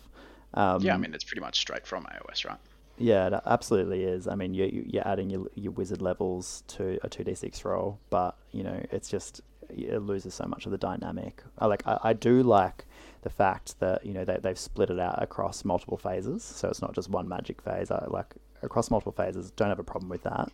[0.53, 2.59] Um, yeah, I mean it's pretty much straight from AOS, right?
[2.99, 4.27] Yeah, it absolutely is.
[4.29, 8.37] I mean, you, you- you're adding your, your wizard levels to a 2d6 roll, but,
[8.51, 9.41] you know, it's just,
[9.77, 11.43] it loses so much of the dynamic.
[11.59, 12.87] I like, I, I do like
[13.23, 16.43] the fact that, you know, they, they've split it out across multiple phases.
[16.43, 17.91] So it's not just one magic phase.
[17.91, 20.51] I like across multiple phases, don't have a problem with that.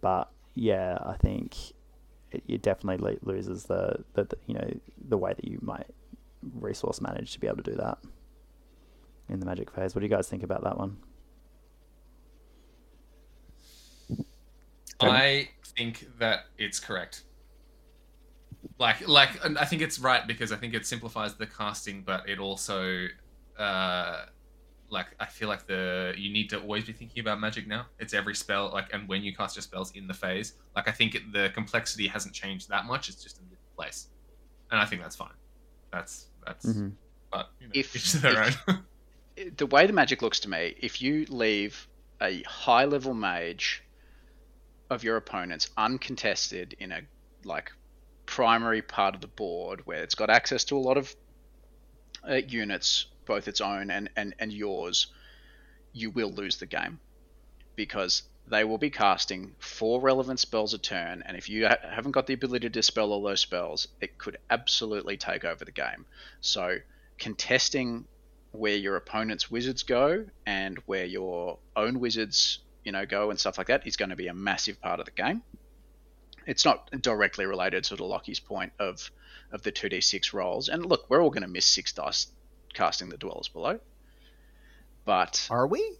[0.00, 1.56] But yeah, I think
[2.30, 4.70] it, it definitely loses the, the, the, you know,
[5.08, 5.86] the way that you might
[6.54, 7.98] resource manage to be able to do that
[9.28, 9.94] in the magic phase.
[9.94, 10.96] What do you guys think about that one?
[15.00, 17.22] Um, I think that it's correct.
[18.78, 22.28] Like, like, and I think it's right because I think it simplifies the casting, but
[22.28, 23.06] it also,
[23.58, 24.24] uh,
[24.90, 27.86] like, I feel like the you need to always be thinking about magic now.
[27.98, 30.54] It's every spell, like, and when you cast your spells in the phase.
[30.76, 33.08] Like, I think it, the complexity hasn't changed that much.
[33.08, 34.08] It's just in a different place,
[34.70, 35.32] and I think that's fine.
[35.92, 36.66] That's that's.
[36.66, 36.92] Mhm.
[37.30, 38.84] But you know, If- each their if- own.
[39.56, 41.86] the way the magic looks to me, if you leave
[42.20, 43.82] a high level mage
[44.90, 47.00] of your opponents uncontested in a
[47.44, 47.72] like
[48.30, 51.12] primary part of the board where it's got access to a lot of
[52.28, 55.08] uh, units, both its own and, and, and yours,
[55.92, 57.00] you will lose the game
[57.74, 62.12] because they will be casting four relevant spells a turn, and if you ha- haven't
[62.12, 66.06] got the ability to dispel all those spells, it could absolutely take over the game.
[66.40, 66.78] So
[67.18, 68.06] contesting
[68.52, 73.58] where your opponent's wizards go and where your own wizards, you know, go and stuff
[73.58, 75.42] like that is going to be a massive part of the game.
[76.46, 79.10] It's not directly related to the Lachie's point of
[79.52, 80.68] of the two d six rolls.
[80.68, 82.28] And look, we're all going to miss six dice
[82.72, 83.80] casting the dwellers below.
[85.04, 85.96] But Are we?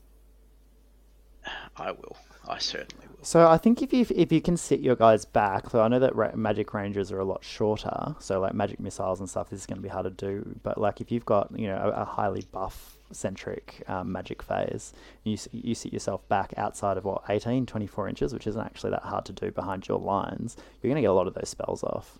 [1.76, 2.16] I will.
[2.48, 3.24] I certainly will.
[3.24, 5.98] So I think if you if you can sit your guys back, so I know
[5.98, 9.60] that ra- magic ranges are a lot shorter, so like magic missiles and stuff, this
[9.60, 10.58] is going to be hard to do.
[10.62, 14.92] But like if you've got you know a, a highly buff centric um, magic phase,
[15.24, 19.02] you you sit yourself back outside of what 18, 24 inches, which isn't actually that
[19.02, 20.56] hard to do behind your lines.
[20.80, 22.18] You're going to get a lot of those spells off.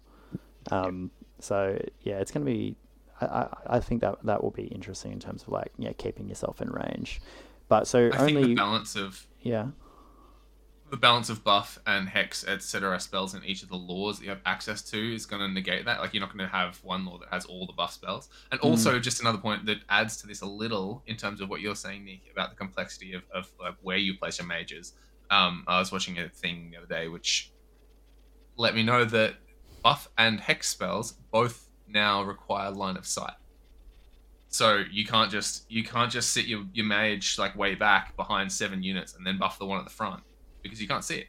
[0.71, 2.77] Um, so yeah, it's going to be.
[3.21, 6.63] I, I, think that that will be interesting in terms of like yeah keeping yourself
[6.63, 7.21] in range.
[7.69, 9.67] But so I only balance of yeah.
[10.91, 12.99] The balance of buff and hex, etc.
[12.99, 15.85] spells in each of the lores that you have access to is going to negate
[15.85, 16.01] that.
[16.01, 18.29] Like you're not going to have one lore that has all the buff spells.
[18.51, 21.61] And also, just another point that adds to this a little in terms of what
[21.61, 24.95] you're saying, Nick, about the complexity of, of like where you place your mages.
[25.31, 27.53] Um, I was watching a thing the other day which
[28.57, 29.35] let me know that
[29.85, 33.35] buff and hex spells both now require line of sight.
[34.49, 38.51] So you can't just you can't just sit your, your mage like way back behind
[38.51, 40.25] seven units and then buff the one at the front
[40.63, 41.27] because you can't see it.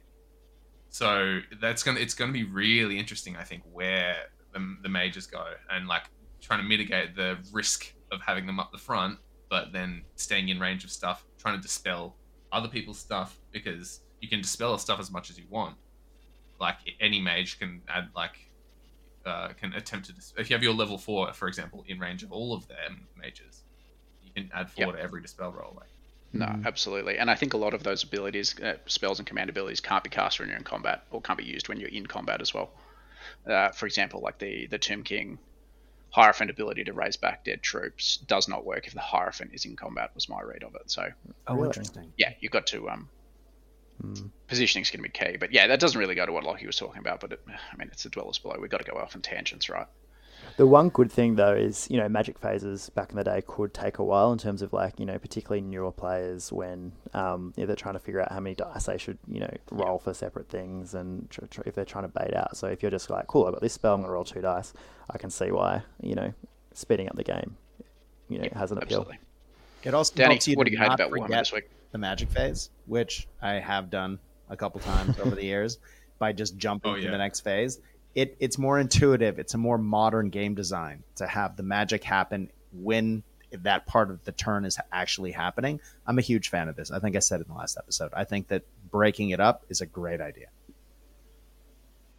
[0.89, 4.15] So that's gonna it's gonna be really interesting, I think, where
[4.53, 6.03] the, the mages go and like
[6.41, 9.17] trying to mitigate the risk of having them up the front,
[9.49, 12.15] but then staying in range of stuff, trying to dispel
[12.51, 15.75] other people's stuff because you can dispel stuff as much as you want.
[16.59, 18.37] Like any mage can add like
[19.25, 22.23] uh, can attempt to dis- if you have your level four, for example, in range
[22.23, 22.77] of all of their
[23.17, 23.63] mages,
[24.21, 24.95] you can add four Yep.
[24.95, 25.73] to every dispel roll.
[25.79, 25.89] Like
[26.33, 26.65] No, Mm.
[26.65, 27.17] absolutely.
[27.17, 30.09] And I think a lot of those abilities, uh, spells and command abilities, can't be
[30.09, 32.71] cast when you're in combat, or can't be used when you're in combat as well.
[33.45, 35.39] Uh, for example, like the the Tomb King
[36.11, 39.75] Hierophant ability to raise back dead troops does not work if the Hierophant is in
[39.75, 40.11] combat.
[40.15, 40.89] Was my read of it.
[40.91, 41.09] So
[41.47, 41.67] Oh, Really?
[41.67, 42.13] interesting.
[42.17, 43.09] yeah, you've got to um,
[44.01, 44.31] Mm.
[44.47, 45.37] positioning is going to be key.
[45.37, 47.19] But yeah, that doesn't really go to what Lachie was talking about.
[47.19, 48.55] But it, I mean, it's the dwellers below.
[48.59, 49.85] We've got to go off in tangents, right?
[50.57, 53.73] The one good thing though is, you know, magic phases back in the day could
[53.73, 57.63] take a while in terms of like, you know, particularly newer players when um, you
[57.63, 60.13] know, they're trying to figure out how many dice they should, you know, roll for
[60.13, 62.55] separate things and tr- tr- if they're trying to bait out.
[62.57, 64.41] So if you're just like, cool, I've got this spell, I'm going to roll two
[64.41, 64.73] dice,
[65.09, 66.33] I can see why, you know,
[66.73, 67.55] speeding up the game,
[68.29, 68.99] you know, has an appeal.
[68.99, 69.19] Absolutely.
[69.83, 71.69] It also Danny, helps you what do you hate not about Warhammer forget this week?
[71.91, 74.19] the magic phase, which I have done
[74.49, 75.79] a couple times over the years
[76.19, 77.79] by just jumping Oh, to the next phase.
[78.15, 79.39] It it's more intuitive.
[79.39, 84.23] It's a more modern game design to have the magic happen when that part of
[84.23, 85.79] the turn is actually happening.
[86.07, 86.91] I'm a huge fan of this.
[86.91, 88.11] I think I said it in the last episode.
[88.13, 90.47] I think that breaking it up is a great idea.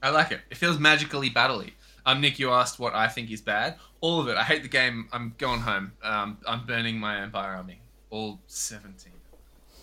[0.03, 0.40] I like it.
[0.51, 1.72] It feels magically battley.
[2.05, 3.76] Um, Nick, you asked what I think is bad.
[4.01, 4.36] All of it.
[4.36, 5.09] I hate the game.
[5.12, 5.93] I'm going home.
[6.03, 7.80] Um, I'm burning my Empire army.
[8.11, 9.12] All 17.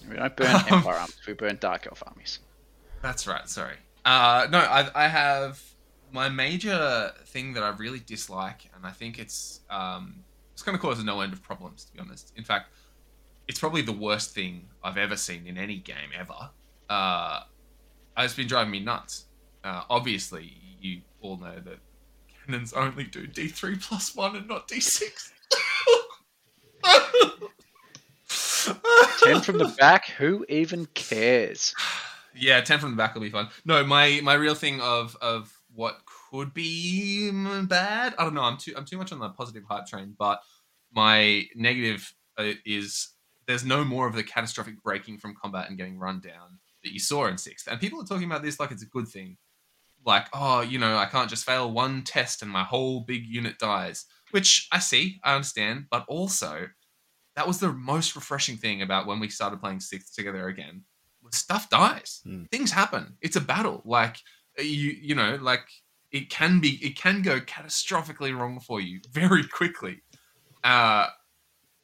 [0.09, 1.19] We don't burn Um, Empire armies.
[1.25, 2.39] We burn Dark Elf armies.
[3.01, 3.47] That's right.
[3.47, 3.75] Sorry.
[4.03, 5.61] Uh, no, I, I have
[6.11, 10.81] my major thing that I really dislike, and I think it's um, it's going to
[10.81, 11.85] cause no end of problems.
[11.85, 12.71] To be honest, in fact,
[13.47, 16.49] it's probably the worst thing I've ever seen in any game ever.
[16.89, 17.41] Uh,
[18.17, 19.25] it's been driving me nuts.
[19.63, 21.79] Uh, obviously, you all know that
[22.45, 25.31] cannons only do D three plus one and not D six.
[29.23, 30.09] Ten from the back.
[30.17, 31.73] Who even cares?
[32.35, 33.49] Yeah, ten from the back will be fun.
[33.65, 38.13] No, my my real thing of of what could be mm, bad.
[38.19, 38.41] I don't know.
[38.41, 40.41] I'm too I'm too much on the positive hype train, but
[40.93, 43.13] my negative uh, is
[43.47, 46.99] there's no more of the catastrophic breaking from combat and getting run down that you
[46.99, 47.69] saw in sixth.
[47.69, 49.37] And people are talking about this like it's a good thing.
[50.05, 53.57] Like, oh, you know, I can't just fail one test and my whole big unit
[53.57, 54.05] dies.
[54.31, 56.67] Which I see, I understand, but also
[57.37, 60.83] that was the most refreshing thing about when we started playing sixth together again
[61.23, 62.43] was stuff dies Hmm.
[62.51, 64.17] things happen it's a battle like
[64.57, 65.65] you you know like
[66.11, 70.01] it can be it can go catastrophically wrong for you very quickly.
[70.63, 71.07] Uh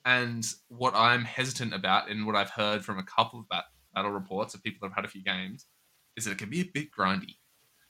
[0.05, 4.11] and what i'm hesitant about and what i've heard from a couple of bat- battle
[4.11, 5.65] reports of people that have had a few games
[6.15, 7.37] is that it can be a bit grindy.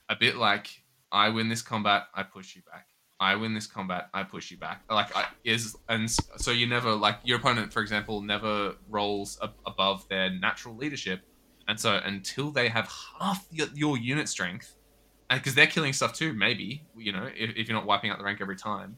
[0.09, 0.67] A bit like
[1.11, 2.87] i win this combat i push you back.
[3.19, 4.83] I win this combat, I push you back.
[4.89, 9.53] Like I is and so you never like your opponent, for example, never rolls ab-
[9.65, 11.21] above their natural leadership,
[11.67, 12.89] and so until they have
[13.19, 17.29] half your, your unit strength, uh, and because they're killing stuff too, maybe you know
[17.35, 18.97] if, if you're not wiping out the rank every time,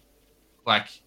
[0.66, 1.02] like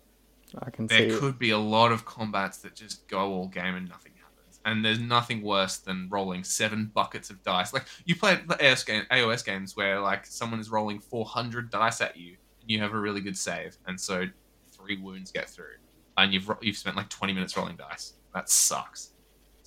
[0.58, 3.88] I can there could be a lot of combats that just go all game and
[3.88, 4.60] nothing happens.
[4.64, 7.72] And there's nothing worse than rolling seven buckets of dice.
[7.72, 12.00] Like you play the AOS, game, AOS games where like someone is rolling 400 dice
[12.00, 14.24] at you, and you have a really good save, and so
[14.72, 15.76] three wounds get through,
[16.16, 18.14] and you've you've spent like 20 minutes rolling dice.
[18.34, 19.09] That sucks.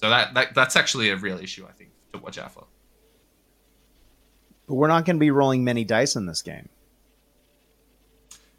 [0.03, 2.65] So that, that that's actually a real issue, I think, to watch out for.
[4.67, 6.67] But we're not going to be rolling many dice in this game.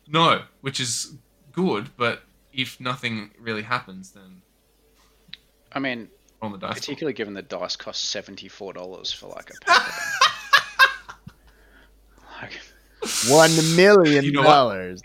[0.09, 1.17] No, which is
[1.53, 2.23] good, but
[2.55, 4.41] if nothing really happens, then
[5.71, 6.09] I mean,
[6.41, 6.73] on the dice.
[6.73, 9.93] particularly given the dice cost seventy four dollars for like a pack.
[12.41, 12.59] like,
[13.29, 15.03] One million You know dollars.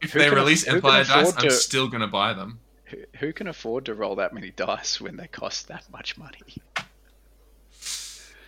[0.00, 2.60] If Who they release Empire dice, afford I'm still gonna buy them.
[2.90, 6.56] Who, who can afford to roll that many dice when they cost that much money?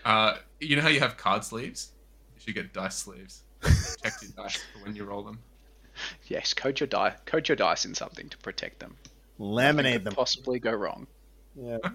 [0.05, 1.93] Uh, you know how you have card sleeves?
[2.37, 3.43] You should get dice sleeves.
[3.61, 5.39] Protect your dice for when you roll them.
[6.27, 8.97] Yes, coat your die, coat your dice in something to protect them.
[9.39, 10.15] Laminate Could them.
[10.15, 11.07] Possibly go wrong.
[11.55, 11.77] Yeah.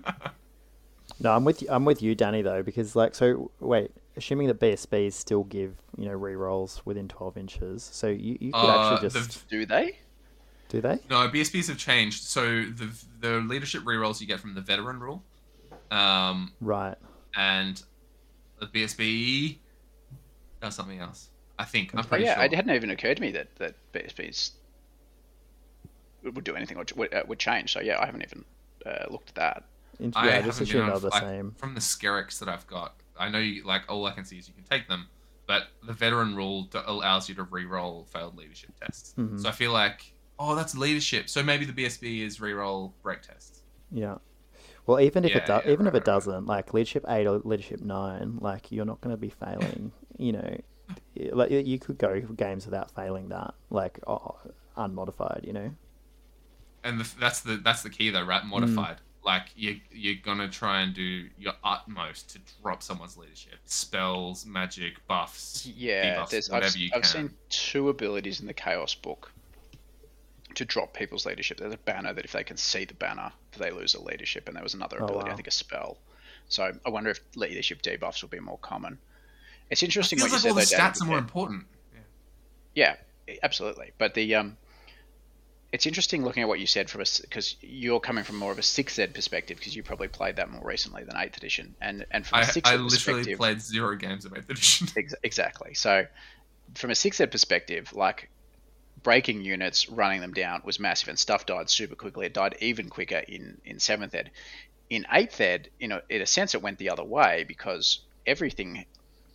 [1.20, 4.60] No, I'm with you, I'm with you, Danny, though, because like, so wait, assuming that
[4.60, 9.10] BSBs still give you know re-rolls within 12 inches, so you, you could Uh, actually
[9.10, 9.98] the- just Do they?
[10.70, 11.00] Do they?
[11.10, 12.24] No, BSBs have changed.
[12.24, 12.90] So the
[13.20, 15.24] the leadership rerolls you get from the veteran rule,
[15.92, 16.96] um, Right.
[17.36, 17.82] and
[18.60, 19.58] the BSB
[20.62, 21.30] does something else.
[21.60, 22.44] I think I'm Oh, pretty yeah, sure.
[22.44, 24.52] it hadn't even occurred to me that that BSBs
[26.24, 27.74] would do anything or would, uh, would change.
[27.74, 28.44] So yeah, I haven't even
[28.86, 29.64] uh, looked at that.
[30.00, 31.52] In- I yeah, I just haven't assume been they're the like, same.
[31.58, 34.48] From the Skerricks that I've got, I know you like all I can see is
[34.48, 35.08] you can take them,
[35.48, 39.14] but the veteran rule allows you to re-roll failed leadership tests.
[39.18, 39.42] Mhm.
[39.42, 41.30] So I feel like, oh, that's leadership.
[41.30, 43.64] So maybe the BSB is re-roll break tests.
[43.92, 44.18] Yeah.
[44.86, 46.16] Well, even if it Yeah, does, yeah, even right, if it right, right.
[46.16, 49.92] doesn't, like leadership eight or leadership nine, like you're not going to be failing.
[50.18, 50.58] you know,
[51.34, 54.38] like you could go games without failing that, like oh,
[54.78, 55.42] unmodified.
[55.46, 55.72] You know.
[56.84, 58.44] And the, that's the that's the key though, right?
[58.54, 58.84] Mm.
[58.84, 59.02] Modified.
[59.24, 65.06] Like you you're gonna try and do your utmost to drop someone's leadership, spells, magic,
[65.08, 67.30] buffs, Yeah, debuffs, there's, whatever I've, you I've can.
[67.30, 69.32] seen two abilities in the Chaos book
[70.58, 71.58] to drop people's leadership.
[71.60, 74.56] There's a banner that if they can see the banner, they lose a leadership, and
[74.56, 75.98] there was another Oh, ability, I think a spell.
[76.50, 78.98] So I wonder if leadership debuffs will be more common.
[79.70, 81.66] It's It interesting feels what you like all said the stats are more because- important.
[82.76, 82.96] Yeah,
[83.44, 83.92] absolutely.
[83.98, 84.58] But the um,
[85.72, 88.60] it's interesting looking at what you said from us because you're coming from more of
[88.60, 92.06] a sixth ed perspective because you probably played that more recently than eighth edition, and
[92.12, 94.88] and from a I, sixth I ed literally perspective, played zero games of 8th edition.
[94.98, 95.74] Ex- exactly.
[95.74, 96.06] So,
[96.76, 98.30] from a sixth ed perspective, like
[99.04, 102.26] breaking units, running them down was massive, and stuff died super quickly.
[102.26, 104.32] It died even quicker in in seventh ed.
[104.90, 108.86] In eighth ed, you know, in a sense, it went the other way because everything,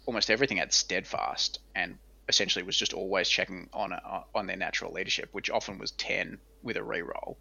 [0.06, 1.98] almost everything, had steadfast and
[2.28, 6.38] essentially was just always checking on a, on their natural leadership, which often was ten
[6.62, 7.36] with a reroll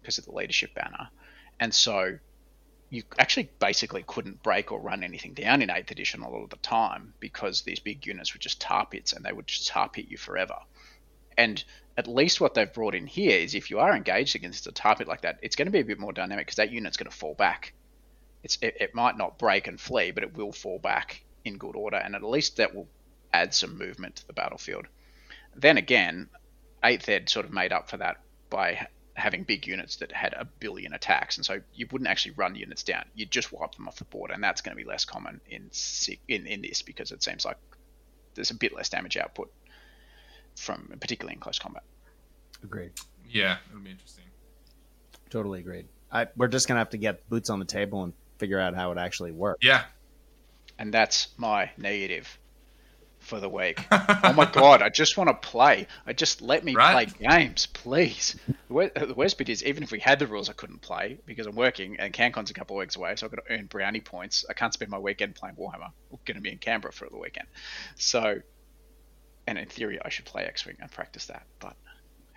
[0.00, 1.08] because of the leadership banner,
[1.58, 2.18] and so
[2.90, 6.50] you actually basically couldn't break or run anything down in 8th edition a lot of
[6.50, 9.88] the time because these big units were just tar pits and they would just tar
[9.88, 10.56] pit you forever.
[11.36, 11.62] And
[11.96, 15.08] at least what they've brought in here is if you are engaged against a target
[15.08, 17.16] like that, it's going to be a bit more dynamic because that unit's going to
[17.16, 17.72] fall back.
[18.42, 21.76] It's it, it might not break and flee, but it will fall back in good
[21.76, 22.88] order, and at least that will
[23.32, 24.86] add some movement to the battlefield.
[25.54, 26.28] Then again,
[26.82, 30.44] 8th Ed sort of made up for that by having big units that had a
[30.44, 33.04] billion attacks, and so you wouldn't actually run units down.
[33.14, 35.70] You'd just wipe them off the board, and that's going to be less common in
[36.28, 37.58] in in this because it seems like
[38.34, 39.52] there's a bit less damage output
[40.60, 41.82] from particularly in close combat.
[42.62, 42.92] Agreed.
[43.28, 44.24] yeah, it'll be interesting.
[45.30, 45.86] Totally agreed.
[46.12, 48.92] I, we're just gonna have to get boots on the table and figure out how
[48.92, 49.64] it actually works.
[49.64, 49.84] Yeah.
[50.78, 52.38] And that's my negative
[53.18, 53.84] for the week.
[53.90, 55.86] oh my god, I just want to play.
[56.06, 57.06] I just let me Right.
[57.14, 58.34] play games, please.
[58.68, 61.54] The worst bit is even if we had the rules, I couldn't play because I'm
[61.54, 64.46] working and CanCon's a couple of weeks away, so I've got to earn brownie points.
[64.48, 65.90] I can't spend my weekend playing Warhammer.
[66.10, 67.46] I'm going to be in Canberra for the weekend,
[67.96, 68.40] so
[69.50, 71.76] and in theory, I should play X-wing and practice that, but.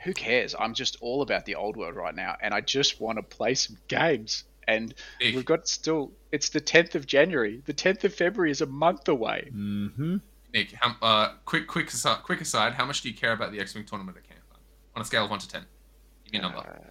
[0.03, 0.53] Who cares?
[0.59, 3.53] I'm just all about the old world right now, and I just want to play
[3.53, 4.43] some games.
[4.68, 5.36] And Ick.
[5.36, 6.11] we've got still.
[6.34, 7.61] It's the 10th of January.
[7.66, 9.49] The 10th of February is a month away.
[9.53, 10.18] Mm-hmm.
[10.53, 12.74] Nick, how, uh, quick, quick, aside, quick aside.
[12.74, 14.57] How much do you care about the X-wing tournament at CanCon
[14.95, 15.64] on a scale of one to ten?
[16.26, 16.59] Give me a number.
[16.59, 16.89] Uh,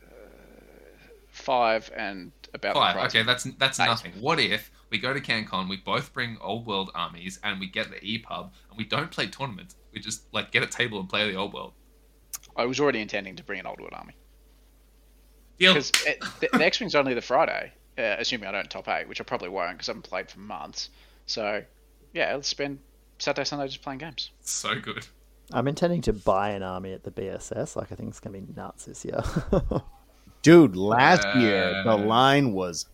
[1.28, 2.94] Five and about Five.
[2.94, 3.10] price.
[3.10, 3.86] Okay, that's that's Eight.
[3.86, 4.12] nothing.
[4.20, 7.90] What if we go to CanCon, we both bring old world armies, and we get
[7.90, 9.74] the EPUB, and we don't play tournaments.
[9.92, 11.72] We just like get a table and play the old world.
[12.56, 14.14] I was already intending to bring an Old World army
[15.58, 15.72] Deal.
[15.74, 19.20] because the, the X Wing's only the Friday, uh, assuming I don't top eight, which
[19.20, 20.90] I probably won't because I haven't played for months.
[21.26, 21.62] So,
[22.12, 22.78] yeah, let's spend
[23.18, 24.30] Saturday, Sunday just playing games.
[24.40, 25.06] So good.
[25.52, 27.76] I'm intending to buy an army at the BSS.
[27.76, 29.22] Like I think it's gonna be nuts this year.
[30.42, 31.98] Dude, last year the Uh.
[31.98, 32.86] line was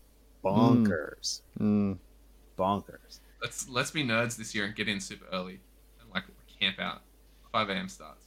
[0.43, 1.41] bonkers.
[1.59, 1.97] mm.
[2.57, 3.19] Bonkers.
[3.41, 5.68] Let's let's be nerds this year and get in super early and like
[6.59, 7.01] camp out.
[7.51, 7.89] 5 a.m.
[7.89, 8.25] starts.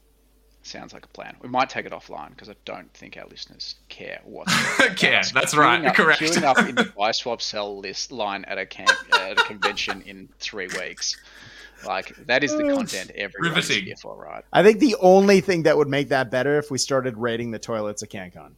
[0.65, 1.35] Sounds like a plan.
[1.43, 4.95] We might take it offline because I don't think our listeners care whatsoever.
[4.97, 6.21] Care, Us that's queuing right, Up, correct.
[6.21, 10.03] Queuing up in the buy swap sell list line at a camp at a convention
[10.03, 11.17] in three weeks.
[11.85, 13.87] Like that is the content everyone's Riveting.
[13.87, 14.45] here for, right?
[14.53, 17.59] I think the only thing that would make that better if we started raiding the
[17.59, 18.53] toilets at CanCon.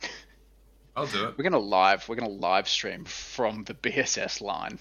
[0.96, 1.38] I'll do it.
[1.38, 2.08] We're gonna live.
[2.08, 4.80] We're gonna live stream from the BSS line.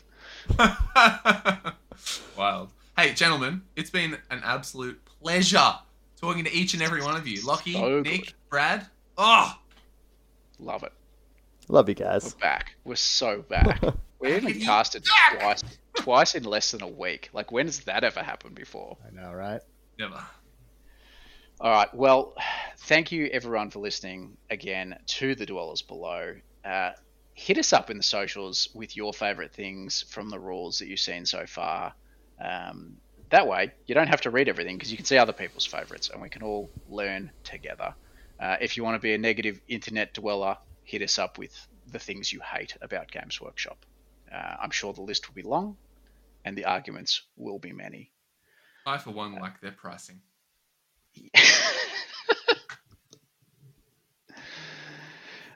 [2.35, 2.71] Wild.
[3.01, 5.73] Hey, gentlemen, it's been an absolute pleasure
[6.21, 7.41] talking to each and every one of you.
[7.41, 8.33] Lachie, So Nick, good.
[8.47, 8.85] Brad.
[9.17, 9.57] Oh,
[10.59, 10.93] Love it.
[11.67, 12.35] Love you guys.
[12.35, 12.75] We're back.
[12.83, 13.81] We're so back.
[14.19, 14.61] We even Back.
[14.61, 15.03] casted
[15.39, 15.63] twice,
[15.95, 17.31] twice in less than a week.
[17.33, 18.95] Like, when has that ever happened before?
[19.03, 19.61] I know, right?
[19.97, 20.23] never.
[21.59, 21.91] All right.
[21.95, 22.35] Well,
[22.81, 26.35] thank you everyone for listening again to the Dwellers Below.
[26.63, 26.91] Uh,
[27.33, 30.99] hit us up in the socials with your favorite things from the rules that you've
[30.99, 31.95] seen so far.
[32.43, 32.97] Um,
[33.29, 36.09] that way, you don't have to read everything because you can see other people's favorites
[36.09, 37.93] and we can all learn together.
[38.39, 41.55] Uh, if you want to be a negative internet dweller, hit us up with
[41.91, 43.85] the things you hate about Games Workshop.
[44.33, 45.77] Uh, I'm sure the list will be long
[46.43, 48.11] and the arguments will be many.
[48.85, 50.21] I, for one, like their pricing.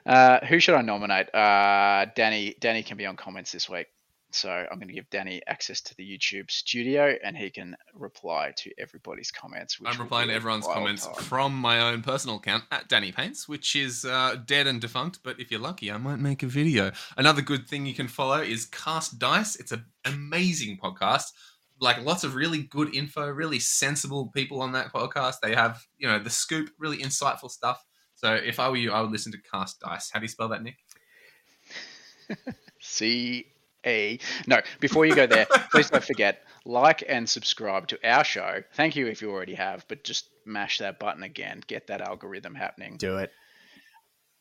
[0.06, 1.34] Uh, who should I nominate?
[1.34, 2.54] Uh, Danny.
[2.60, 3.88] Danny can be on comments this week,
[4.36, 8.52] so I'm going to give Danny access to the YouTube studio, and he can reply
[8.58, 9.78] to everybody's comments.
[9.84, 11.14] I'm replying to everyone's comments time.
[11.16, 15.20] from my own personal account at Danny Paints, which is uh, dead and defunct.
[15.22, 16.92] But if you're lucky, I might make a video.
[17.16, 19.56] Another good thing you can follow is Cast Dice.
[19.56, 21.32] It's an amazing podcast.
[21.80, 25.36] Like lots of really good info, really sensible people on that podcast.
[25.42, 27.82] They have, you know, the scoop, really insightful stuff.
[28.14, 30.10] So if I were you, I would listen to Cast Dice.
[30.10, 30.76] How do you spell that, Nick?
[32.80, 33.46] C
[33.86, 34.18] A.
[34.46, 38.62] No, before you go there, please don't forget like and subscribe to our show.
[38.74, 41.62] Thank you if you already have, but just mash that button again.
[41.66, 42.96] Get that algorithm happening.
[42.96, 43.32] Do it.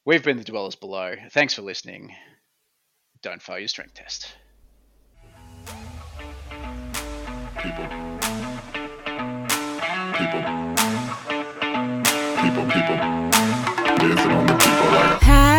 [0.05, 1.15] We've been the Dwellers Below.
[1.31, 2.15] Thanks for listening.
[3.21, 4.35] Don't fail your strength test.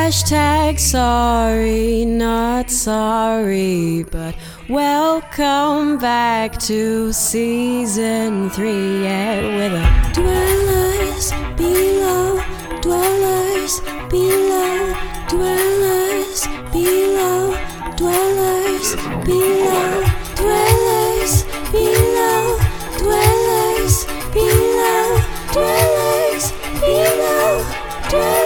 [0.06, 4.36] Hashtag sorry, not sorry, but
[4.68, 9.02] welcome back to season three.
[9.02, 12.40] Yeah, with a dwellers below,
[12.82, 14.94] dwellers below,
[15.28, 17.58] dwellers below,
[17.96, 18.94] dwellers
[19.26, 20.04] below,
[20.36, 22.58] dwellers below, dwellers below,
[23.02, 25.18] dwellers below,
[25.50, 28.45] dwellers below.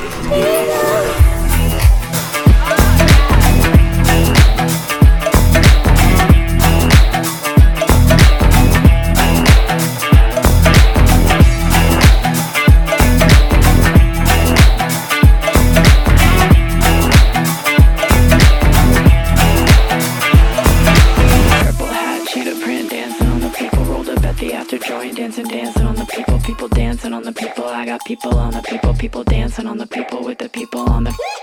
[0.00, 0.97] Deus.
[28.08, 28.94] People on the people.
[28.94, 31.37] People dancing on the people with the people on the.